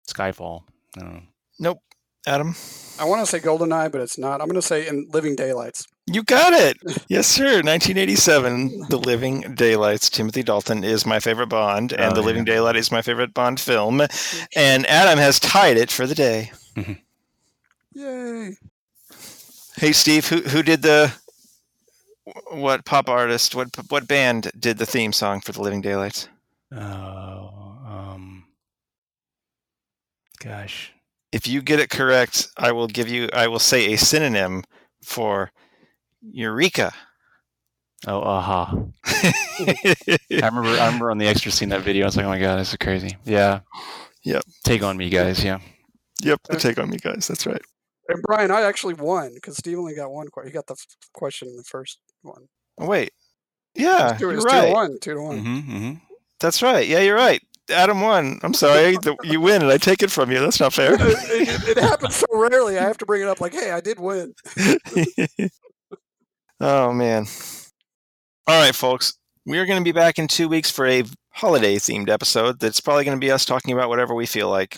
Skyfall. 0.07 0.63
I 0.97 1.01
don't 1.01 1.13
know. 1.13 1.30
Nope. 1.61 1.79
Adam, 2.27 2.55
I 2.99 3.05
want 3.05 3.21
to 3.21 3.25
say 3.25 3.39
Goldeneye, 3.39 3.91
but 3.91 4.01
it's 4.01 4.17
not. 4.17 4.41
I'm 4.41 4.47
going 4.47 4.55
to 4.59 4.61
say 4.61 4.87
in 4.87 5.07
Living 5.11 5.35
Daylights. 5.35 5.87
you 6.05 6.21
got 6.23 6.53
it. 6.53 6.77
yes, 7.07 7.25
sir. 7.25 7.61
1987, 7.63 8.87
The 8.89 8.97
Living 8.97 9.41
Daylights. 9.55 10.09
Timothy 10.09 10.43
Dalton 10.43 10.83
is 10.83 11.05
my 11.05 11.19
favorite 11.19 11.47
Bond, 11.49 11.93
and 11.93 12.11
Oh, 12.11 12.15
The 12.15 12.21
Living 12.21 12.45
yeah. 12.45 12.53
Daylight 12.55 12.75
is 12.75 12.91
my 12.91 13.01
favorite 13.01 13.33
Bond 13.33 13.59
film. 13.59 14.01
And 14.55 14.85
Adam 14.85 15.17
has 15.17 15.39
tied 15.39 15.77
it 15.77 15.89
for 15.89 16.05
the 16.05 16.13
day. 16.13 16.51
Yay! 17.93 18.55
Hey, 19.77 19.91
Steve, 19.93 20.27
who 20.27 20.41
who 20.41 20.61
did 20.61 20.81
the 20.83 21.11
what 22.51 22.85
pop 22.85 23.09
artist? 23.09 23.55
What 23.55 23.69
what 23.89 24.07
band 24.07 24.51
did 24.59 24.77
the 24.77 24.85
theme 24.85 25.11
song 25.11 25.41
for 25.41 25.53
The 25.53 25.61
Living 25.61 25.81
Daylights? 25.81 26.27
Oh, 26.71 26.77
um, 27.87 28.43
gosh. 30.39 30.93
If 31.31 31.47
you 31.47 31.61
get 31.61 31.79
it 31.79 31.89
correct, 31.89 32.49
I 32.57 32.71
will 32.71 32.87
give 32.87 33.07
you. 33.09 33.29
I 33.33 33.47
will 33.47 33.59
say 33.59 33.93
a 33.93 33.97
synonym 33.97 34.63
for 35.01 35.51
Eureka. 36.21 36.91
Oh, 38.07 38.21
aha. 38.21 38.75
I 39.05 40.15
remember. 40.29 40.69
I 40.69 40.85
remember 40.85 41.11
on 41.11 41.17
the 41.17 41.27
extra 41.27 41.51
seeing 41.51 41.69
that 41.69 41.81
video. 41.81 42.03
I 42.03 42.07
was 42.07 42.17
like, 42.17 42.25
"Oh 42.25 42.29
my 42.29 42.39
god, 42.39 42.57
this 42.57 42.71
is 42.71 42.77
crazy." 42.77 43.15
Yeah. 43.23 43.61
Yep. 44.23 44.43
Take 44.63 44.83
on 44.83 44.97
me, 44.97 45.09
guys. 45.09 45.43
Yeah. 45.43 45.59
Yep, 46.23 46.41
the 46.49 46.57
take 46.57 46.77
on 46.77 46.89
me, 46.89 46.97
guys. 46.97 47.27
That's 47.27 47.45
right. 47.45 47.61
And 48.07 48.21
Brian, 48.23 48.51
I 48.51 48.61
actually 48.61 48.93
won 48.93 49.33
because 49.33 49.57
Steve 49.57 49.77
only 49.77 49.95
got 49.95 50.11
one 50.11 50.27
question. 50.27 50.51
He 50.51 50.53
got 50.53 50.67
the 50.67 50.73
f- 50.73 50.85
question 51.13 51.47
in 51.47 51.55
the 51.55 51.63
first 51.63 51.99
one. 52.21 52.47
Oh, 52.77 52.85
wait. 52.87 53.11
Yeah, 53.73 54.15
two, 54.19 54.25
you're 54.25 54.35
it's 54.35 54.43
two 54.43 54.61
to 54.61 54.71
one. 54.71 54.99
Two 54.99 55.13
to 55.13 55.21
one. 55.21 55.39
Mm-hmm, 55.39 55.71
mm-hmm. 55.71 55.93
That's 56.39 56.61
right. 56.61 56.87
Yeah, 56.87 56.99
you're 56.99 57.15
right. 57.15 57.41
Adam 57.71 58.01
won. 58.01 58.39
I'm 58.43 58.53
sorry. 58.53 58.97
The- 58.97 59.15
you 59.23 59.41
win, 59.41 59.61
and 59.61 59.71
I 59.71 59.77
take 59.77 60.03
it 60.03 60.11
from 60.11 60.31
you. 60.31 60.39
That's 60.39 60.59
not 60.59 60.73
fair. 60.73 60.93
it, 60.95 60.99
it- 61.01 61.77
it 61.77 61.81
happens 61.81 62.15
so 62.15 62.25
rarely. 62.33 62.77
I 62.77 62.83
have 62.83 62.97
to 62.99 63.05
bring 63.05 63.21
it 63.21 63.27
up. 63.27 63.41
Like, 63.41 63.53
hey, 63.53 63.71
I 63.71 63.81
did 63.81 63.99
win. 63.99 64.33
oh 66.59 66.91
man. 66.93 67.25
All 68.47 68.61
right, 68.61 68.75
folks. 68.75 69.13
We 69.45 69.57
are 69.57 69.65
going 69.65 69.79
to 69.79 69.83
be 69.83 69.91
back 69.91 70.19
in 70.19 70.27
two 70.27 70.47
weeks 70.47 70.69
for 70.69 70.85
a 70.85 71.03
holiday 71.31 71.75
themed 71.77 72.09
episode. 72.09 72.59
That's 72.59 72.79
probably 72.79 73.05
going 73.05 73.17
to 73.19 73.25
be 73.25 73.31
us 73.31 73.45
talking 73.45 73.73
about 73.73 73.89
whatever 73.89 74.13
we 74.13 74.25
feel 74.27 74.49
like. 74.49 74.77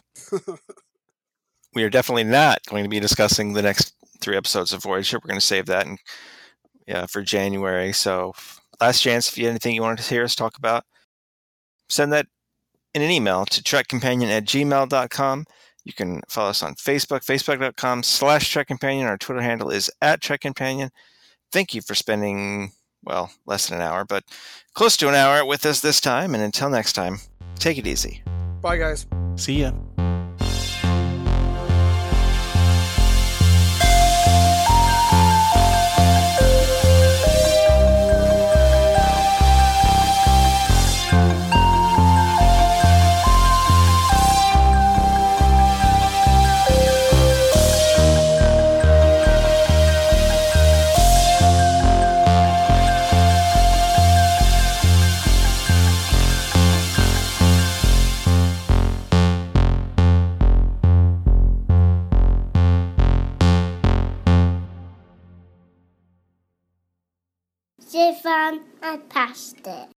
we 1.75 1.83
are 1.83 1.89
definitely 1.89 2.23
not 2.23 2.59
going 2.69 2.83
to 2.83 2.89
be 2.89 2.99
discussing 2.99 3.53
the 3.53 3.61
next 3.61 3.93
three 4.21 4.37
episodes 4.37 4.71
of 4.71 4.83
Voyager. 4.83 5.17
We're 5.17 5.27
going 5.29 5.39
to 5.39 5.45
save 5.45 5.65
that 5.65 5.85
and 5.85 5.97
yeah 6.87 7.05
for 7.07 7.21
January. 7.21 7.91
So 7.93 8.33
last 8.79 9.01
chance. 9.01 9.27
If 9.29 9.37
you 9.37 9.45
had 9.45 9.51
anything 9.51 9.75
you 9.75 9.81
wanted 9.81 10.03
to 10.03 10.09
hear 10.09 10.23
us 10.23 10.35
talk 10.35 10.57
about, 10.57 10.83
send 11.89 12.13
that 12.13 12.27
in 12.93 13.01
an 13.01 13.11
email 13.11 13.45
to 13.45 13.61
trekcompanion 13.61 14.29
at 14.29 14.45
gmail.com. 14.45 15.45
You 15.85 15.93
can 15.93 16.21
follow 16.29 16.49
us 16.49 16.63
on 16.63 16.75
Facebook, 16.75 17.25
facebook.com 17.25 18.03
slash 18.03 18.49
Trek 18.49 18.67
Companion. 18.67 19.07
Our 19.07 19.17
Twitter 19.17 19.41
handle 19.41 19.69
is 19.69 19.91
at 20.01 20.21
Trek 20.21 20.41
Companion. 20.41 20.89
Thank 21.51 21.73
you 21.73 21.81
for 21.81 21.93
spending, 21.93 22.71
well, 23.03 23.31
less 23.45 23.67
than 23.67 23.79
an 23.79 23.85
hour, 23.85 24.05
but 24.05 24.23
close 24.73 24.95
to 24.97 25.09
an 25.09 25.15
hour 25.15 25.45
with 25.45 25.65
us 25.65 25.81
this 25.81 25.99
time. 25.99 26.33
And 26.33 26.43
until 26.43 26.69
next 26.69 26.93
time, 26.93 27.17
take 27.55 27.77
it 27.77 27.85
easy. 27.85 28.23
Bye, 28.61 28.77
guys. 28.77 29.05
See 29.35 29.61
ya. 29.61 29.73
I 68.93 68.97
passed 68.97 69.65
it. 69.65 69.92